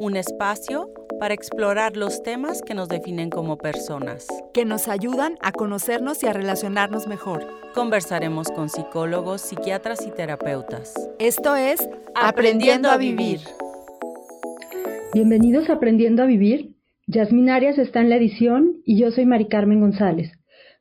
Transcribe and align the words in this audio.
un 0.00 0.16
espacio 0.16 0.90
para 1.18 1.34
explorar 1.34 1.96
los 1.96 2.22
temas 2.22 2.62
que 2.62 2.74
nos 2.74 2.88
definen 2.88 3.30
como 3.30 3.58
personas. 3.58 4.26
que 4.54 4.64
nos 4.64 4.88
ayudan 4.88 5.34
a 5.40 5.52
conocernos 5.52 6.22
y 6.22 6.26
a 6.26 6.32
relacionarnos 6.32 7.06
mejor. 7.06 7.46
Conversaremos 7.74 8.48
con 8.48 8.68
psicólogos, 8.68 9.40
psiquiatras 9.40 10.06
y 10.06 10.10
terapeutas. 10.10 10.94
Esto 11.18 11.54
es 11.54 11.88
Aprendiendo 12.14 12.90
a 12.90 12.96
Vivir. 12.96 13.40
Bienvenidos 15.14 15.68
a 15.70 15.74
Aprendiendo 15.74 16.22
a 16.22 16.26
Vivir. 16.26 16.74
Yasmin 17.06 17.50
Arias 17.50 17.78
está 17.78 18.00
en 18.00 18.10
la 18.10 18.16
edición 18.16 18.80
y 18.84 19.00
yo 19.00 19.10
soy 19.10 19.26
Mari 19.26 19.46
Carmen 19.48 19.80
González. 19.80 20.32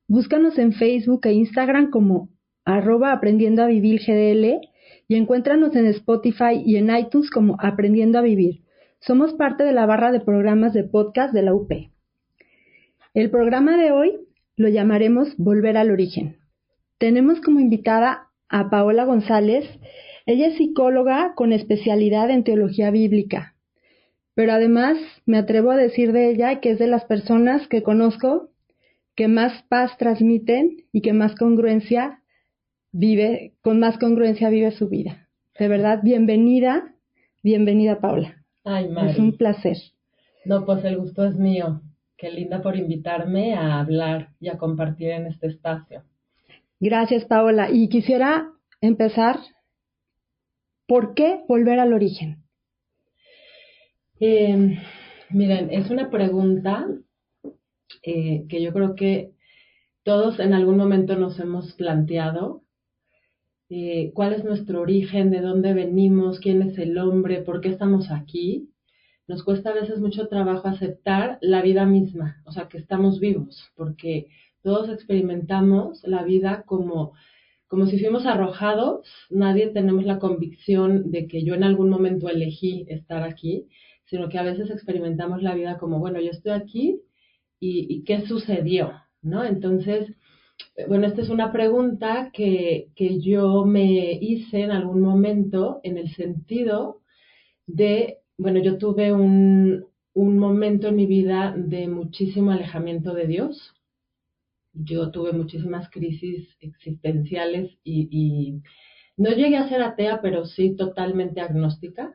Búscanos 0.07 0.57
en 0.57 0.73
Facebook 0.73 1.21
e 1.25 1.33
Instagram 1.33 1.89
como 1.91 2.29
arroba 2.65 3.11
aprendiendo 3.11 3.63
a 3.63 3.67
vivir 3.67 4.01
GDL 4.01 4.61
y 5.07 5.15
encuéntranos 5.15 5.75
en 5.75 5.85
Spotify 5.87 6.61
y 6.65 6.77
en 6.77 6.95
iTunes 6.95 7.29
como 7.29 7.57
Aprendiendo 7.59 8.19
a 8.19 8.21
Vivir. 8.21 8.66
Somos 8.99 9.33
parte 9.35 9.63
de 9.63 9.73
la 9.73 9.85
barra 9.85 10.11
de 10.11 10.19
programas 10.19 10.73
de 10.73 10.83
podcast 10.83 11.33
de 11.33 11.43
la 11.43 11.53
UP. 11.53 11.71
El 13.13 13.29
programa 13.29 13.77
de 13.77 13.91
hoy 13.91 14.17
lo 14.55 14.69
llamaremos 14.69 15.37
Volver 15.37 15.77
al 15.77 15.91
Origen. 15.91 16.37
Tenemos 16.97 17.39
como 17.39 17.59
invitada 17.59 18.29
a 18.49 18.69
Paola 18.69 19.05
González. 19.05 19.65
Ella 20.25 20.47
es 20.47 20.57
psicóloga 20.57 21.33
con 21.35 21.53
especialidad 21.53 22.31
en 22.31 22.43
teología 22.43 22.89
bíblica. 22.89 23.55
Pero 24.33 24.51
además 24.51 24.97
me 25.25 25.37
atrevo 25.37 25.71
a 25.71 25.77
decir 25.77 26.11
de 26.11 26.29
ella 26.29 26.59
que 26.59 26.71
es 26.71 26.79
de 26.79 26.87
las 26.87 27.05
personas 27.05 27.67
que 27.67 27.83
conozco 27.83 28.49
que 29.15 29.27
más 29.27 29.63
paz 29.69 29.95
transmiten 29.97 30.85
y 30.91 31.01
que 31.01 31.13
más 31.13 31.35
congruencia 31.35 32.23
vive, 32.91 33.53
con 33.61 33.79
más 33.79 33.97
congruencia 33.99 34.49
vive 34.49 34.71
su 34.71 34.89
vida. 34.89 35.29
De 35.57 35.67
verdad, 35.67 36.01
bienvenida, 36.03 36.93
bienvenida 37.43 37.99
Paola. 37.99 38.36
Ay, 38.69 38.89
Mari. 38.89 39.11
Es 39.11 39.17
un 39.17 39.37
placer. 39.37 39.77
No, 40.43 40.65
pues 40.65 40.83
el 40.83 40.97
gusto 40.97 41.23
es 41.23 41.35
mío. 41.35 41.81
Qué 42.17 42.29
linda 42.29 42.61
por 42.61 42.75
invitarme 42.75 43.53
a 43.53 43.79
hablar 43.79 44.33
y 44.41 44.49
a 44.49 44.57
compartir 44.57 45.11
en 45.11 45.27
este 45.27 45.47
espacio. 45.47 46.03
Gracias 46.79 47.23
Paola. 47.25 47.69
Y 47.71 47.87
quisiera 47.87 48.51
empezar, 48.81 49.39
¿por 50.85 51.13
qué 51.13 51.43
volver 51.47 51.79
al 51.79 51.93
origen? 51.93 52.43
Eh, 54.19 54.77
miren, 55.29 55.69
es 55.71 55.89
una 55.89 56.09
pregunta 56.09 56.87
eh, 58.03 58.45
que 58.49 58.61
yo 58.61 58.73
creo 58.73 58.95
que 58.95 59.31
todos 60.03 60.41
en 60.41 60.53
algún 60.53 60.75
momento 60.75 61.15
nos 61.15 61.39
hemos 61.39 61.71
planteado. 61.73 62.63
Eh, 63.69 64.11
¿Cuál 64.13 64.33
es 64.33 64.45
nuestro 64.45 64.81
origen? 64.81 65.29
¿De 65.29 65.41
dónde 65.41 65.73
venimos? 65.73 66.39
¿Quién 66.39 66.61
es 66.61 66.77
el 66.77 66.97
hombre? 66.97 67.41
¿Por 67.41 67.59
qué 67.59 67.69
estamos 67.69 68.11
aquí? 68.11 68.69
Nos 69.27 69.43
cuesta 69.43 69.71
a 69.71 69.73
veces 69.73 69.99
mucho 69.99 70.27
trabajo 70.27 70.69
aceptar 70.69 71.37
la 71.41 71.61
vida 71.61 71.85
misma, 71.85 72.41
o 72.45 72.53
sea, 72.53 72.69
que 72.69 72.77
estamos 72.77 73.19
vivos, 73.19 73.69
porque 73.75 74.27
todos 74.63 74.87
experimentamos 74.87 76.01
la 76.03 76.23
vida 76.23 76.63
como, 76.65 77.11
como 77.67 77.87
si 77.87 77.99
fuimos 77.99 78.25
arrojados, 78.25 79.05
nadie 79.29 79.67
tenemos 79.67 80.05
la 80.05 80.19
convicción 80.19 81.11
de 81.11 81.27
que 81.27 81.43
yo 81.43 81.55
en 81.55 81.65
algún 81.65 81.89
momento 81.89 82.29
elegí 82.29 82.85
estar 82.87 83.23
aquí, 83.23 83.67
sino 84.05 84.29
que 84.29 84.37
a 84.37 84.43
veces 84.43 84.69
experimentamos 84.69 85.43
la 85.43 85.55
vida 85.55 85.77
como, 85.77 85.99
bueno, 85.99 86.21
yo 86.21 86.31
estoy 86.31 86.53
aquí 86.53 87.01
y, 87.59 87.85
y 87.93 88.03
qué 88.05 88.21
sucedió, 88.27 88.93
¿no? 89.21 89.43
Entonces, 89.43 90.09
bueno, 90.87 91.07
esta 91.07 91.21
es 91.21 91.29
una 91.29 91.51
pregunta 91.51 92.31
que, 92.33 92.89
que 92.95 93.19
yo 93.19 93.65
me 93.65 94.13
hice 94.13 94.61
en 94.61 94.71
algún 94.71 95.01
momento 95.01 95.79
en 95.83 95.97
el 95.97 96.13
sentido 96.15 97.01
de, 97.65 98.19
bueno, 98.37 98.59
yo 98.59 98.77
tuve 98.77 99.13
un, 99.13 99.85
un 100.13 100.39
momento 100.39 100.87
en 100.87 100.95
mi 100.95 101.05
vida 101.05 101.53
de 101.55 101.87
muchísimo 101.87 102.51
alejamiento 102.51 103.13
de 103.13 103.27
Dios. 103.27 103.73
Yo 104.73 105.11
tuve 105.11 105.31
muchísimas 105.31 105.89
crisis 105.89 106.47
existenciales 106.59 107.71
y, 107.83 108.07
y 108.11 108.61
no 109.17 109.31
llegué 109.31 109.57
a 109.57 109.69
ser 109.69 109.81
atea, 109.81 110.21
pero 110.21 110.45
sí 110.45 110.75
totalmente 110.75 111.41
agnóstica. 111.41 112.13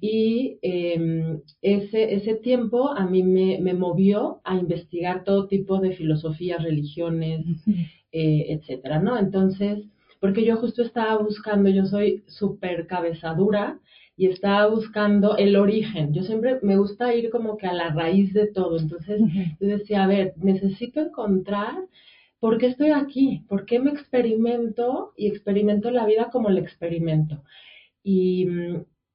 Y 0.00 0.58
eh, 0.62 1.38
ese, 1.60 2.14
ese 2.14 2.34
tiempo 2.34 2.90
a 2.90 3.06
mí 3.06 3.22
me, 3.22 3.58
me, 3.60 3.74
movió 3.74 4.40
a 4.44 4.56
investigar 4.56 5.22
todo 5.22 5.46
tipo 5.46 5.78
de 5.78 5.92
filosofías, 5.92 6.62
religiones, 6.62 7.44
eh, 8.10 8.46
etcétera, 8.48 8.98
¿no? 8.98 9.16
Entonces, 9.18 9.84
porque 10.20 10.44
yo 10.44 10.56
justo 10.56 10.82
estaba 10.82 11.22
buscando, 11.22 11.70
yo 11.70 11.86
soy 11.86 12.24
súper 12.26 12.86
cabezadura 12.86 13.78
y 14.16 14.26
estaba 14.26 14.66
buscando 14.66 15.36
el 15.36 15.56
origen. 15.56 16.12
Yo 16.12 16.22
siempre 16.22 16.58
me 16.62 16.76
gusta 16.76 17.14
ir 17.14 17.30
como 17.30 17.56
que 17.56 17.66
a 17.66 17.72
la 17.72 17.90
raíz 17.90 18.32
de 18.34 18.46
todo. 18.48 18.78
Entonces, 18.78 19.20
yo 19.60 19.66
decía, 19.66 20.04
a 20.04 20.06
ver, 20.06 20.34
necesito 20.36 21.00
encontrar 21.00 21.76
por 22.38 22.58
qué 22.58 22.66
estoy 22.66 22.90
aquí, 22.90 23.44
por 23.48 23.64
qué 23.66 23.78
me 23.78 23.90
experimento 23.90 25.12
y 25.16 25.28
experimento 25.28 25.90
la 25.90 26.06
vida 26.06 26.30
como 26.30 26.50
la 26.50 26.60
experimento. 26.60 27.42
Y, 28.02 28.46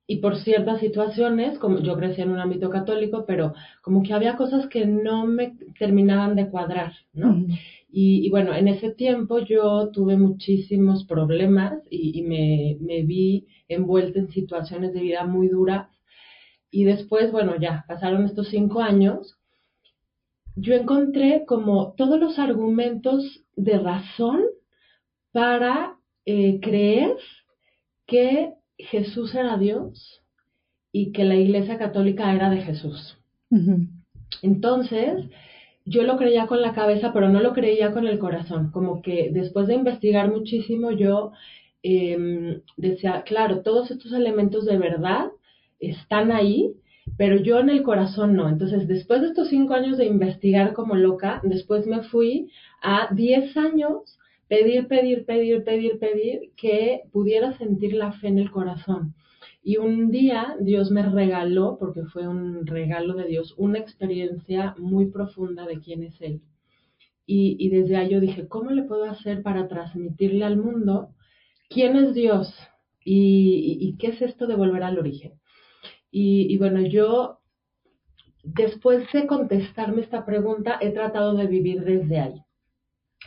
y 0.09 0.18
por 0.18 0.38
ciertas 0.38 0.79
situaciones, 0.79 1.59
como 1.59 1.79
yo 1.81 1.97
crecí 1.97 2.22
en 2.22 2.31
un 2.31 2.40
ámbito 2.40 2.69
católico, 2.69 3.25
pero 3.28 3.53
como 3.81 4.03
que 4.03 4.13
había 4.13 4.38
cosas 4.38 4.68
que 4.68 4.85
no 4.85 5.28
me 5.28 5.57
terminaban 5.78 6.35
de 6.35 6.50
cuadrar, 6.50 6.94
¿no? 7.13 7.31
Uh 7.31 7.34
-huh. 7.34 7.59
y, 7.91 8.25
y, 8.25 8.29
bueno, 8.29 8.56
en 8.56 8.69
ese 8.69 8.91
tiempo 8.91 9.40
yo 9.40 9.90
tuve 9.91 10.16
muchísimos 10.17 11.06
problemas 11.06 11.73
y, 11.90 12.19
y 12.19 12.22
me, 12.23 12.78
me, 12.79 13.03
vi 13.03 13.47
envuelta 13.67 14.19
en 14.19 14.29
situaciones 14.29 14.94
de 14.94 15.01
vida 15.01 15.25
muy 15.25 15.50
duras. 15.50 15.90
Y 16.72 16.85
después, 16.85 17.31
bueno, 17.31 17.56
ya 17.59 17.84
pasaron 17.88 18.25
estos 18.25 18.47
cinco 18.50 18.81
años, 18.81 19.38
yo 20.56 20.73
encontré 20.73 21.44
como 21.46 21.94
todos 21.96 22.19
los 22.19 22.40
argumentos 22.40 23.46
de 23.56 23.78
razón 23.78 24.41
para 25.31 25.97
eh, 26.25 26.59
creer 26.62 27.16
que 28.07 28.53
Jesús 28.78 29.34
era 29.36 29.58
Dios 29.58 30.22
y 30.92 31.12
que 31.12 31.24
la 31.24 31.36
Iglesia 31.36 31.78
Católica 31.78 32.34
era 32.34 32.50
de 32.50 32.62
Jesús. 32.62 33.18
Uh 33.50 33.58
-huh. 33.58 33.88
Entonces, 34.42 35.26
yo 35.86 36.04
lo 36.04 36.18
creía 36.18 36.48
con 36.48 36.62
la 36.62 36.74
cabeza, 36.74 37.14
pero 37.14 37.30
no 37.30 37.40
lo 37.40 37.54
creía 37.54 37.92
con 37.92 38.08
el 38.08 38.20
corazón. 38.20 38.72
Como 38.72 39.02
que 39.02 39.30
después 39.32 39.68
de 39.68 39.76
investigar 39.76 40.30
muchísimo, 40.30 40.92
yo 40.92 41.32
eh, 41.84 42.62
decía, 42.76 43.24
claro, 43.24 43.62
todos 43.62 43.90
estos 43.92 44.12
elementos 44.12 44.66
de 44.66 44.78
verdad 44.78 45.28
están 45.80 46.32
ahí, 46.32 46.74
pero 47.18 47.38
yo 47.38 47.59
en 47.59 47.70
el 47.70 47.84
corazón 47.84 48.36
no. 48.36 48.50
Entonces, 48.50 48.88
después 48.88 49.22
de 49.22 49.28
estos 49.28 49.50
cinco 49.50 49.74
años 49.74 49.98
de 49.98 50.06
investigar 50.06 50.74
como 50.74 50.96
loca, 50.96 51.40
después 51.44 51.88
me 51.88 52.04
fui 52.04 52.50
a 52.82 53.08
diez 53.14 53.56
años 53.56 54.20
pedir, 54.47 54.88
pedir, 54.88 55.25
pedir, 55.25 55.63
pedir, 55.63 56.00
pedir 56.00 56.52
que 56.56 57.03
pudiera 57.12 57.58
sentir 57.58 57.94
la 57.94 58.12
fe 58.13 58.28
en 58.28 58.40
el 58.40 58.52
corazón. 58.52 59.16
Y 59.63 59.78
un 59.78 60.12
día 60.12 60.56
Dios 60.59 60.91
me 60.91 61.03
regaló, 61.03 61.78
porque 61.80 62.03
fue 62.03 62.28
un 62.28 62.66
regalo 62.66 63.14
de 63.16 63.26
Dios, 63.26 63.53
una 63.58 63.79
experiencia 63.79 64.76
muy 64.78 65.08
profunda 65.08 65.66
de 65.66 65.79
quién 65.79 66.03
es 66.03 66.20
Él. 66.22 66.41
Y, 67.29 67.67
desde 67.70 67.97
ahí 67.97 68.09
yo 68.09 68.22
dije, 68.22 68.47
¿cómo 68.47 68.72
le 68.72 68.84
puedo 68.84 69.03
hacer 69.03 69.44
para 69.44 69.67
transmitirle 69.67 70.46
al 70.46 70.55
mundo 70.55 71.09
quién 71.70 71.97
es 71.97 72.14
Dios? 72.14 72.55
Y 73.03 73.97
qué 73.99 74.08
es 74.08 74.22
esto 74.22 74.47
de 74.47 74.55
volver 74.55 74.84
al 74.84 74.97
origen. 74.97 75.34
Y, 76.09 76.53
y 76.53 76.58
bueno, 76.58 76.82
yo 76.82 77.40
después 78.44 79.11
de 79.11 79.28
contestarme 79.28 80.02
esta 80.02 80.26
pregunta, 80.26 80.78
he 80.82 80.91
tratado 80.91 81.35
de 81.35 81.47
vivir 81.47 81.84
desde 81.84 82.20
ahí. 82.20 82.41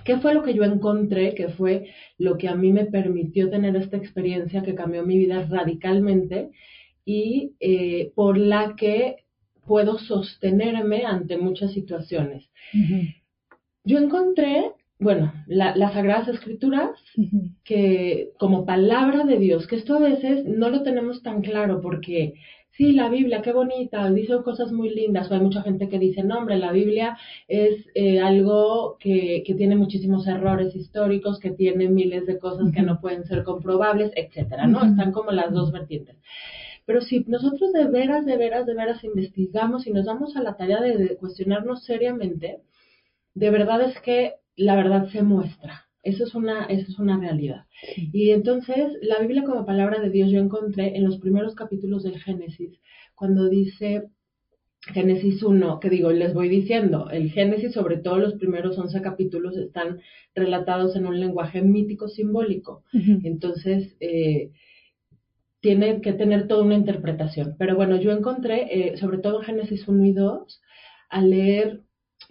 ¿Qué 0.05 0.19
fue 0.19 0.35
lo 0.35 0.43
que 0.43 0.55
yo 0.55 0.65
encontré? 0.65 1.35
Que 1.35 1.49
fue 1.49 1.89
lo 2.19 2.37
que 2.39 2.49
a 2.49 2.55
mí 2.55 2.73
me 2.73 2.87
permitió 2.87 3.51
tener 3.51 3.77
esta 3.77 3.97
experiencia 3.97 4.63
que 4.63 4.75
cambió 4.75 5.05
mi 5.05 5.19
vida 5.19 5.47
radicalmente 5.49 6.51
y 7.05 7.55
eh, 7.61 8.13
por 8.15 8.39
la 8.39 8.77
que 8.77 9.17
puedo 9.67 9.99
sostenerme 9.99 11.05
ante 11.05 11.37
muchas 11.39 11.73
situaciones. 11.73 12.51
Uh 12.75 12.79
-huh. 12.79 13.15
Yo 13.85 13.99
encontré, 13.99 14.73
bueno, 14.99 15.33
la, 15.47 15.77
las 15.77 15.93
Sagradas 15.95 16.29
Escrituras, 16.29 16.91
uh 17.17 17.23
-huh. 17.23 17.55
que 17.65 18.31
como 18.39 18.67
palabra 18.67 19.25
de 19.25 19.39
Dios, 19.39 19.67
que 19.67 19.77
esto 19.77 19.95
a 19.95 20.01
veces 20.01 20.45
no 20.45 20.71
lo 20.71 20.83
tenemos 20.83 21.23
tan 21.23 21.41
claro 21.43 21.81
porque 21.81 22.35
sí, 22.71 22.93
la 22.93 23.09
Biblia, 23.09 23.43
qué 23.43 23.53
bonita, 23.53 24.11
dice 24.11 24.43
cosas 24.43 24.73
muy 24.73 24.91
lindas, 24.91 25.31
o 25.31 25.35
hay 25.35 25.41
mucha 25.41 25.63
gente 25.63 25.89
que 25.89 25.99
dice, 25.99 26.23
no, 26.23 26.39
hombre, 26.39 26.57
la 26.59 26.73
Biblia 26.73 27.17
es 27.49 27.87
eh, 27.95 28.21
algo 28.21 28.97
que, 28.99 29.43
que, 29.47 29.55
tiene 29.55 29.77
muchísimos 29.77 30.27
errores 30.27 30.75
históricos, 30.75 31.39
que 31.39 31.51
tiene 31.51 31.89
miles 31.89 32.27
de 32.27 32.39
cosas 32.39 32.73
que 32.73 32.83
no 32.83 33.01
pueden 33.01 33.25
ser 33.25 33.45
comprobables, 33.45 34.13
etcétera, 34.17 34.67
¿no? 34.67 34.85
Están 34.85 35.13
como 35.13 35.31
las 35.31 35.53
dos 35.53 35.73
vertientes. 35.73 36.17
Pero 36.87 37.03
si 37.03 37.21
nosotros 37.29 37.73
de 37.73 37.87
veras, 37.87 38.27
de 38.27 38.37
veras, 38.37 38.67
de 38.67 38.75
veras 38.75 39.05
investigamos 39.05 39.87
y 39.87 39.93
nos 39.93 40.07
damos 40.07 40.37
a 40.37 40.43
la 40.43 40.57
tarea 40.57 40.81
de 40.81 41.17
cuestionarnos 41.17 41.85
seriamente, 41.85 42.63
de 43.35 43.51
verdad 43.51 43.83
es 43.83 44.01
que 44.01 44.35
la 44.57 44.77
verdad 44.77 45.09
se 45.09 45.23
muestra. 45.23 45.90
Eso 46.03 46.25
es 46.25 46.35
una, 46.35 46.65
eso 46.67 46.87
es 46.89 46.99
una 46.99 47.19
realidad. 47.19 47.67
Y 47.97 48.31
entonces, 48.31 48.93
la 49.03 49.19
Biblia 49.21 49.45
como 49.45 49.67
palabra 49.67 50.01
de 50.01 50.11
Dios 50.11 50.31
yo 50.31 50.39
encontré 50.39 50.97
en 50.97 51.05
los 51.05 51.19
primeros 51.19 51.55
capítulos 51.55 52.03
del 52.03 52.19
Génesis, 52.19 52.81
cuando 53.15 53.49
dice 53.49 54.09
Génesis 54.83 55.43
1, 55.43 55.79
que 55.79 55.91
digo, 55.91 56.11
les 56.11 56.33
voy 56.33 56.49
diciendo, 56.49 57.11
el 57.11 57.31
Génesis, 57.31 57.73
sobre 57.73 57.99
todo 57.99 58.19
los 58.19 58.35
primeros 58.35 58.79
11 58.79 59.03
capítulos, 59.03 59.57
están 59.57 60.01
relatados 60.35 60.97
en 60.97 61.07
un 61.07 61.21
lenguaje 61.21 61.61
mítico 61.61 62.09
simbólico. 62.09 62.83
Entonces, 63.23 63.95
eh, 64.01 64.53
tiene 65.61 66.01
que 66.01 66.15
tener 66.15 66.49
toda 66.49 66.65
una 66.65 66.77
interpretación. 66.77 67.57
Pero 67.59 67.77
bueno, 67.77 68.01
yo 68.01 68.13
encontré, 68.13 68.69
eh, 68.71 68.97
sobre 68.97 69.19
todo 69.19 69.41
en 69.41 69.45
Génesis 69.45 69.87
1 69.87 70.05
y 70.07 70.13
2, 70.13 70.63
al 71.11 71.31
leer 71.31 71.83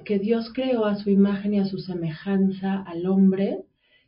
que 0.05 0.19
Dios 0.19 0.51
creó 0.53 0.85
a 0.85 0.95
su 0.95 1.09
imagen 1.09 1.53
y 1.53 1.59
a 1.59 1.65
su 1.65 1.79
semejanza 1.79 2.81
al 2.83 3.05
hombre, 3.05 3.63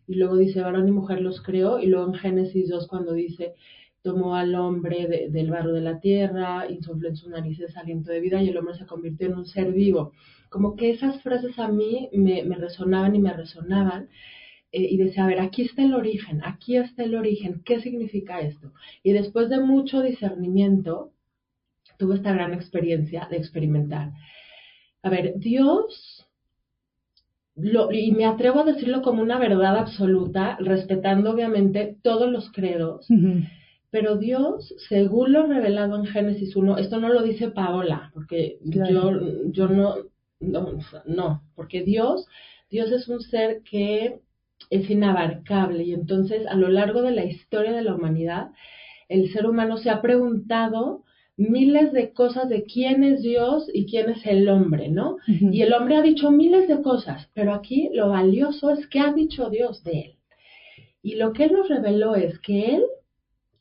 y 0.07 0.15
luego 0.15 0.37
dice 0.37 0.61
varón 0.61 0.87
y 0.87 0.91
mujer 0.91 1.21
los 1.21 1.41
creó, 1.41 1.79
y 1.79 1.87
luego 1.87 2.07
en 2.07 2.15
Génesis 2.15 2.69
2 2.69 2.87
cuando 2.87 3.13
dice 3.13 3.55
tomó 4.01 4.35
al 4.35 4.55
hombre 4.55 5.29
del 5.29 5.51
barro 5.51 5.73
de 5.73 5.81
la 5.81 5.99
tierra, 5.99 6.65
insufló 6.69 7.09
en 7.09 7.15
sus 7.15 7.29
narices 7.29 7.77
aliento 7.77 8.11
de 8.11 8.19
vida 8.19 8.41
y 8.41 8.49
el 8.49 8.57
hombre 8.57 8.75
se 8.75 8.87
convirtió 8.87 9.27
en 9.27 9.35
un 9.35 9.45
ser 9.45 9.71
vivo. 9.71 10.13
Como 10.49 10.75
que 10.75 10.89
esas 10.89 11.21
frases 11.21 11.57
a 11.59 11.67
mí 11.67 12.09
me, 12.13 12.43
resonaban 12.55 13.15
y 13.15 13.19
me 13.19 13.33
resonaban. 13.33 14.09
Eh, 14.71 14.87
y 14.89 14.97
decía, 14.97 15.25
a 15.25 15.27
ver, 15.27 15.39
aquí 15.39 15.63
está 15.63 15.83
el 15.83 15.93
origen, 15.93 16.41
aquí 16.45 16.77
está 16.77 17.03
el 17.03 17.15
origen, 17.15 17.61
¿qué 17.65 17.81
significa 17.81 18.39
esto? 18.39 18.71
Y 19.03 19.11
después 19.11 19.49
de 19.49 19.59
mucho 19.59 20.01
discernimiento, 20.01 21.11
tuve 21.99 22.15
esta 22.15 22.33
gran 22.33 22.53
experiencia 22.53 23.27
de 23.29 23.37
experimentar 23.37 24.13
a 25.03 25.09
ver, 25.09 25.33
Dios, 25.37 26.27
y 27.55 28.11
me 28.11 28.25
atrevo 28.25 28.61
a 28.61 28.65
decirlo 28.65 29.01
como 29.01 29.21
una 29.21 29.37
verdad 29.37 29.77
absoluta, 29.77 30.57
respetando 30.59 31.31
obviamente 31.31 31.97
todos 32.01 32.31
los 32.31 32.51
credos, 32.51 33.07
pero 33.89 34.17
Dios, 34.17 34.73
según 34.89 35.33
lo 35.33 35.47
revelado 35.47 35.97
en 35.97 36.05
Génesis 36.05 36.55
1, 36.55 36.77
esto 36.77 36.99
no 36.99 37.09
lo 37.09 37.23
dice 37.23 37.49
Paola, 37.49 38.11
porque 38.13 38.57
yo, 38.63 39.11
yo 39.51 39.67
no, 39.67 39.95
no, 40.39 40.79
no, 41.05 41.43
porque 41.55 41.83
Dios, 41.83 42.25
Dios 42.69 42.91
es 42.91 43.07
un 43.09 43.21
ser 43.21 43.61
que 43.63 44.19
es 44.69 44.89
inabarcable 44.89 45.83
y 45.83 45.93
entonces 45.93 46.47
a 46.47 46.55
lo 46.55 46.69
largo 46.69 47.01
de 47.01 47.11
la 47.11 47.25
historia 47.25 47.73
de 47.73 47.81
la 47.81 47.95
humanidad, 47.95 48.51
el 49.09 49.31
ser 49.33 49.45
humano 49.45 49.77
se 49.77 49.89
ha 49.89 50.01
preguntado 50.01 51.03
miles 51.49 51.91
de 51.93 52.13
cosas 52.13 52.49
de 52.49 52.63
quién 52.63 53.03
es 53.03 53.21
Dios 53.21 53.69
y 53.73 53.85
quién 53.85 54.09
es 54.09 54.25
el 54.25 54.47
hombre, 54.49 54.89
¿no? 54.89 55.17
Y 55.27 55.61
el 55.61 55.73
hombre 55.73 55.95
ha 55.95 56.01
dicho 56.01 56.31
miles 56.31 56.67
de 56.67 56.81
cosas, 56.81 57.29
pero 57.33 57.53
aquí 57.53 57.89
lo 57.93 58.09
valioso 58.09 58.71
es 58.71 58.87
que 58.87 58.99
ha 58.99 59.13
dicho 59.13 59.49
Dios 59.49 59.83
de 59.83 59.99
él. 59.99 60.15
Y 61.01 61.15
lo 61.15 61.33
que 61.33 61.45
él 61.45 61.53
nos 61.53 61.67
reveló 61.67 62.15
es 62.15 62.39
que 62.39 62.75
él, 62.75 62.83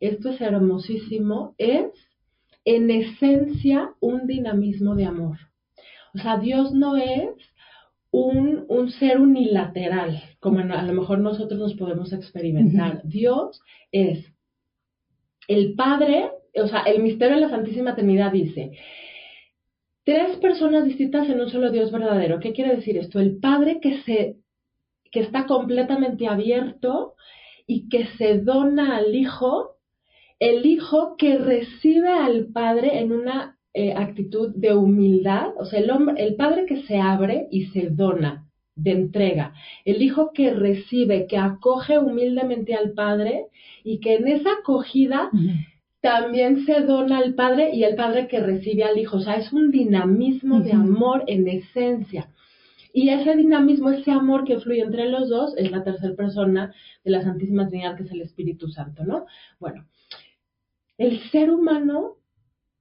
esto 0.01 0.31
es 0.31 0.41
hermosísimo, 0.41 1.55
es 1.59 1.87
en 2.65 2.91
esencia 2.91 3.95
un 4.01 4.27
dinamismo 4.27 4.95
de 4.95 5.07
amor. 5.07 5.39
O 6.15 6.19
sea, 6.19 6.39
Dios 6.39 6.73
no 6.73 6.97
es 6.97 7.31
un, 8.11 8.65
un 8.69 8.91
ser 8.91 9.21
unilateral, 9.21 10.23
como 10.41 10.59
a 10.59 10.83
lo 10.83 10.93
mejor 10.93 11.21
nosotros 11.21 11.59
nos 11.59 11.75
podemos 11.75 12.13
experimentar. 12.13 13.03
Dios 13.05 13.61
es 13.93 14.27
el 15.49 15.75
Padre 15.75 16.31
o 16.55 16.69
sea, 16.69 16.81
el 16.83 17.03
misterio 17.03 17.37
de 17.37 17.43
la 17.43 17.51
Santísima 17.51 17.95
Trinidad 17.95 18.33
dice, 18.33 18.73
tres 20.05 20.37
personas 20.39 20.85
distintas 20.85 21.29
en 21.29 21.41
un 21.41 21.51
solo 21.51 21.71
Dios 21.71 21.93
verdadero. 21.93 22.41
¿Qué 22.41 22.53
quiere 22.53 22.77
decir 22.77 22.97
esto? 22.97 23.21
El 23.21 23.39
Padre 23.39 23.81
que 23.81 24.03
se 24.03 24.37
que 25.11 25.21
está 25.21 25.47
completamente 25.47 26.27
abierto 26.29 27.15
y 27.67 27.89
que 27.89 28.07
se 28.19 28.39
dona 28.39 28.97
al 28.97 29.15
Hijo, 29.15 29.77
el 30.39 30.67
Hijo 30.67 31.17
que 31.17 31.39
recibe 31.39 32.09
al 32.09 32.47
Padre 32.47 33.01
en 33.01 33.13
una 33.13 33.59
eh, 33.75 33.93
actitud 33.93 34.53
de 34.55 34.75
humildad, 34.75 35.51
o 35.59 35.65
sea, 35.65 35.81
el, 35.81 35.91
hombre, 35.91 36.23
el 36.23 36.37
Padre 36.37 36.67
que 36.67 36.83
se 36.83 36.99
abre 36.99 37.47
y 37.51 37.67
se 37.67 37.91
dona 37.91 38.47
de 38.77 38.93
entrega, 38.93 39.53
el 39.85 40.03
Hijo 40.03 40.33
que 40.33 40.53
recibe, 40.53 41.27
que 41.27 41.37
acoge 41.37 41.99
humildemente 41.99 42.75
al 42.75 42.93
Padre 42.93 43.47
y 43.85 44.01
que 44.01 44.15
en 44.15 44.29
esa 44.29 44.51
acogida 44.61 45.31
también 46.01 46.65
se 46.65 46.81
dona 46.81 47.19
al 47.19 47.35
Padre 47.35 47.75
y 47.75 47.85
el 47.85 47.95
Padre 47.95 48.27
que 48.27 48.41
recibe 48.41 48.85
al 48.85 48.99
Hijo. 48.99 49.19
O 49.19 49.21
sea, 49.21 49.35
es 49.35 49.53
un 49.53 49.71
dinamismo 49.71 50.61
de 50.61 50.73
amor 50.73 51.25
en 51.27 51.47
esencia. 51.49 52.31
Y 52.93 53.11
ese 53.11 53.37
dinamismo, 53.37 53.91
ese 53.91 54.11
amor 54.11 54.45
que 54.45 54.59
fluye 54.59 54.81
entre 54.81 55.09
los 55.09 55.29
dos, 55.29 55.57
es 55.57 55.71
la 55.71 55.85
tercera 55.85 56.15
persona 56.15 56.75
de 57.05 57.11
la 57.11 57.23
Santísima 57.23 57.69
Trinidad, 57.69 57.97
que 57.97 58.03
es 58.03 58.11
el 58.11 58.23
Espíritu 58.23 58.69
Santo, 58.69 59.05
¿no? 59.05 59.27
Bueno, 59.61 59.87
el 60.99 61.21
ser 61.31 61.51
humano, 61.51 62.17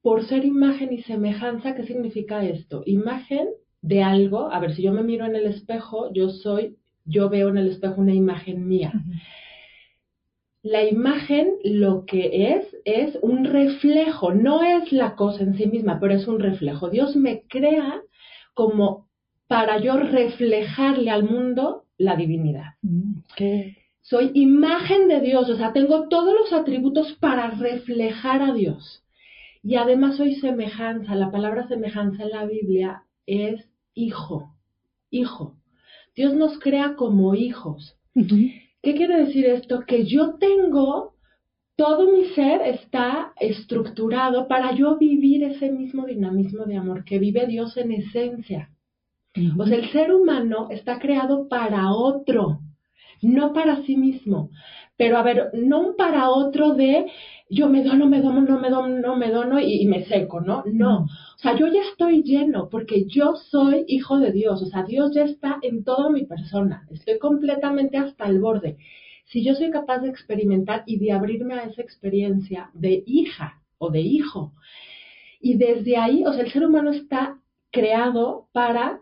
por 0.01 0.25
ser 0.25 0.45
imagen 0.45 0.91
y 0.93 1.03
semejanza, 1.03 1.75
¿qué 1.75 1.85
significa 1.85 2.43
esto? 2.43 2.81
Imagen 2.85 3.49
de 3.81 4.01
algo, 4.01 4.51
a 4.51 4.59
ver, 4.59 4.75
si 4.75 4.81
yo 4.81 4.91
me 4.91 5.03
miro 5.03 5.25
en 5.25 5.35
el 5.35 5.45
espejo, 5.45 6.11
yo 6.11 6.29
soy, 6.29 6.77
yo 7.05 7.29
veo 7.29 7.49
en 7.49 7.57
el 7.57 7.69
espejo 7.69 8.01
una 8.01 8.13
imagen 8.13 8.67
mía 8.67 8.93
la 10.61 10.83
imagen 10.83 11.53
lo 11.63 12.05
que 12.05 12.53
es 12.53 12.75
es 12.85 13.17
un 13.21 13.45
reflejo, 13.45 14.33
no 14.33 14.63
es 14.63 14.91
la 14.91 15.15
cosa 15.15 15.43
en 15.43 15.55
sí 15.55 15.67
misma, 15.67 15.99
pero 15.99 16.13
es 16.13 16.27
un 16.27 16.39
reflejo. 16.39 16.89
Dios 16.89 17.15
me 17.15 17.43
crea 17.47 18.01
como 18.53 19.07
para 19.47 19.79
yo 19.79 19.97
reflejarle 19.97 21.09
al 21.09 21.23
mundo 21.23 21.85
la 21.97 22.15
divinidad. 22.15 22.75
Mm, 22.81 23.21
soy 24.01 24.31
imagen 24.33 25.07
de 25.07 25.21
Dios, 25.21 25.49
o 25.49 25.55
sea, 25.55 25.71
tengo 25.71 26.07
todos 26.09 26.33
los 26.33 26.51
atributos 26.51 27.13
para 27.19 27.51
reflejar 27.51 28.41
a 28.41 28.53
Dios. 28.53 29.03
Y 29.61 29.75
además 29.75 30.17
soy 30.17 30.35
semejanza, 30.35 31.15
la 31.15 31.31
palabra 31.31 31.67
semejanza 31.67 32.23
en 32.23 32.29
la 32.29 32.45
Biblia 32.45 33.03
es 33.25 33.69
hijo, 33.93 34.55
hijo. 35.09 35.55
Dios 36.15 36.33
nos 36.33 36.59
crea 36.59 36.95
como 36.95 37.35
hijos. 37.35 37.95
¿Qué 38.81 38.95
quiere 38.95 39.25
decir 39.25 39.45
esto? 39.45 39.81
Que 39.81 40.05
yo 40.05 40.35
tengo, 40.35 41.15
todo 41.75 42.11
mi 42.11 42.25
ser 42.29 42.61
está 42.61 43.33
estructurado 43.39 44.47
para 44.47 44.73
yo 44.73 44.97
vivir 44.97 45.43
ese 45.43 45.71
mismo 45.71 46.05
dinamismo 46.05 46.65
de 46.65 46.77
amor 46.77 47.03
que 47.03 47.19
vive 47.19 47.45
Dios 47.47 47.75
en 47.77 47.91
esencia. 47.91 48.69
O 49.57 49.65
sea, 49.65 49.77
el 49.77 49.91
ser 49.91 50.13
humano 50.13 50.67
está 50.71 50.99
creado 50.99 51.47
para 51.47 51.91
otro, 51.91 52.59
no 53.21 53.53
para 53.53 53.83
sí 53.83 53.95
mismo. 53.95 54.49
Pero 54.99 55.17
a 55.17 55.23
ver, 55.23 55.51
no 55.53 55.79
un 55.79 55.95
para 55.95 56.29
otro 56.29 56.73
de 56.73 57.05
yo 57.49 57.69
me 57.69 57.83
dono, 57.83 58.05
me 58.05 58.21
dono, 58.21 58.41
no 58.41 58.59
me 58.59 58.69
dono, 58.69 58.99
no 58.99 59.15
me 59.15 59.31
dono 59.31 59.57
y, 59.57 59.85
me 59.85 60.03
seco, 60.03 60.41
¿no? 60.41 60.61
No. 60.65 61.03
O 61.05 61.37
sea, 61.37 61.55
yo 61.55 61.67
ya 61.67 61.83
estoy 61.89 62.21
lleno 62.21 62.67
porque 62.67 63.05
yo 63.05 63.35
soy 63.49 63.85
hijo 63.87 64.19
de 64.19 64.33
Dios. 64.33 64.61
O 64.61 64.65
sea, 64.65 64.83
Dios 64.83 65.13
ya 65.15 65.23
está 65.23 65.57
en 65.61 65.85
toda 65.85 66.09
mi 66.09 66.25
persona. 66.25 66.85
Estoy 66.91 67.17
completamente 67.17 67.97
hasta 67.97 68.27
el 68.27 68.41
borde. 68.41 68.75
Si 69.23 69.41
yo 69.41 69.55
soy 69.55 69.71
capaz 69.71 69.99
de 69.99 70.09
experimentar 70.09 70.83
y 70.85 70.99
de 70.99 71.13
abrirme 71.13 71.53
a 71.53 71.63
esa 71.63 71.81
experiencia 71.81 72.69
de 72.73 73.01
hija 73.07 73.61
o 73.77 73.91
de 73.91 74.01
hijo, 74.01 74.51
y 75.39 75.55
desde 75.55 75.95
ahí, 75.95 76.25
o 76.25 76.33
sea, 76.33 76.43
el 76.43 76.51
ser 76.51 76.65
humano 76.65 76.91
está 76.91 77.39
creado 77.71 78.49
para 78.51 78.99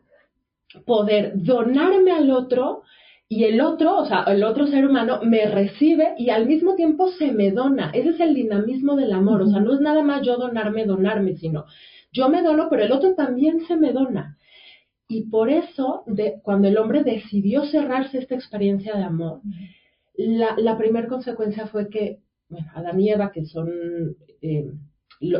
poder 0.86 1.32
donarme 1.38 2.12
al 2.12 2.30
otro 2.30 2.84
y 3.29 3.43
el 3.43 3.60
otro, 3.60 3.98
o 3.98 4.05
sea, 4.05 4.24
el 4.27 4.43
otro 4.43 4.67
ser 4.67 4.88
humano 4.88 5.19
me 5.24 5.46
recibe 5.48 6.13
y 6.17 6.29
al 6.29 6.46
mismo 6.46 6.75
tiempo 6.75 7.12
se 7.12 7.31
me 7.31 7.51
dona. 7.51 7.91
Ese 7.93 8.10
es 8.10 8.19
el 8.22 8.34
dinamismo 8.34 8.96
del 8.96 9.12
amor, 9.12 9.41
o 9.41 9.48
sea, 9.48 9.60
no 9.60 9.74
es 9.74 9.81
nada 9.81 10.01
más 10.01 10.25
yo 10.25 10.38
donarme, 10.38 10.86
donarme, 10.86 11.36
sino 11.36 11.65
yo 12.13 12.29
me 12.29 12.41
dono, 12.41 12.67
pero 12.69 12.84
el 12.84 12.91
otro 12.91 13.15
también 13.15 13.62
se 13.67 13.75
me 13.75 13.91
dona. 13.91 14.38
Y 15.10 15.24
por 15.29 15.50
eso, 15.50 16.03
de, 16.05 16.39
cuando 16.41 16.67
el 16.67 16.77
hombre 16.77 17.03
decidió 17.03 17.65
cerrarse 17.65 18.17
esta 18.17 18.36
experiencia 18.36 18.96
de 18.96 19.03
amor, 19.03 19.41
la, 20.15 20.55
la 20.57 20.77
primera 20.77 21.07
consecuencia 21.07 21.67
fue 21.67 21.89
que, 21.89 22.19
bueno, 22.50 22.67
Adán 22.75 23.00
y 23.00 23.10
Eva, 23.10 23.31
que 23.31 23.46
son 23.46 23.69
eh, 24.41 24.72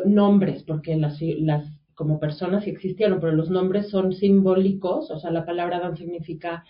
nombres, 0.06 0.64
porque 0.64 0.96
las, 0.98 1.20
las 1.22 1.66
como 1.96 2.20
personas 2.20 2.64
sí 2.66 2.70
existieron, 2.70 3.20
pero 3.20 3.32
los 3.32 3.50
nombres 3.50 3.90
son 3.90 4.14
simbólicos, 4.14 5.10
o 5.10 5.20
sea, 5.20 5.32
la 5.32 5.46
palabra 5.46 5.78
Adán 5.78 5.98
significa 5.98 6.64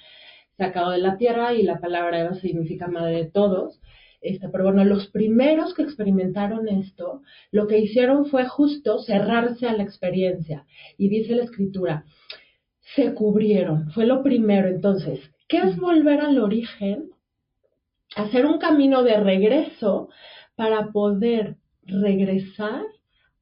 sacado 0.58 0.92
de 0.92 0.98
la 0.98 1.18
tierra 1.18 1.54
y 1.54 1.64
la 1.64 1.80
palabra 1.80 2.20
Eva 2.20 2.34
significa 2.36 2.88
madre 2.88 3.16
de 3.16 3.32
todos. 3.32 3.80
Este, 4.22 4.50
pero 4.50 4.66
bueno, 4.66 4.84
los 4.84 5.08
primeros 5.08 5.74
que 5.74 5.84
experimentaron 5.84 6.68
esto, 6.68 7.22
lo 7.52 7.68
que 7.68 7.80
hicieron 7.80 8.26
fue 8.26 8.46
justo 8.46 9.00
cerrarse 9.00 9.68
a 9.68 9.74
la 9.74 9.84
experiencia. 9.84 10.66
Y 10.98 11.10
dice 11.10 11.36
la 11.36 11.44
escritura, 11.44 12.06
se 12.96 13.14
cubrieron, 13.14 13.92
fue 13.92 14.06
lo 14.06 14.24
primero. 14.24 14.68
Entonces, 14.68 15.20
¿qué 15.48 15.60
es 15.60 15.78
volver 15.78 16.22
al 16.22 16.40
origen? 16.40 17.12
Hacer 18.16 18.46
un 18.46 18.58
camino 18.58 19.04
de 19.04 19.18
regreso 19.20 20.10
para 20.56 20.92
poder 20.92 21.58
regresar 21.84 22.82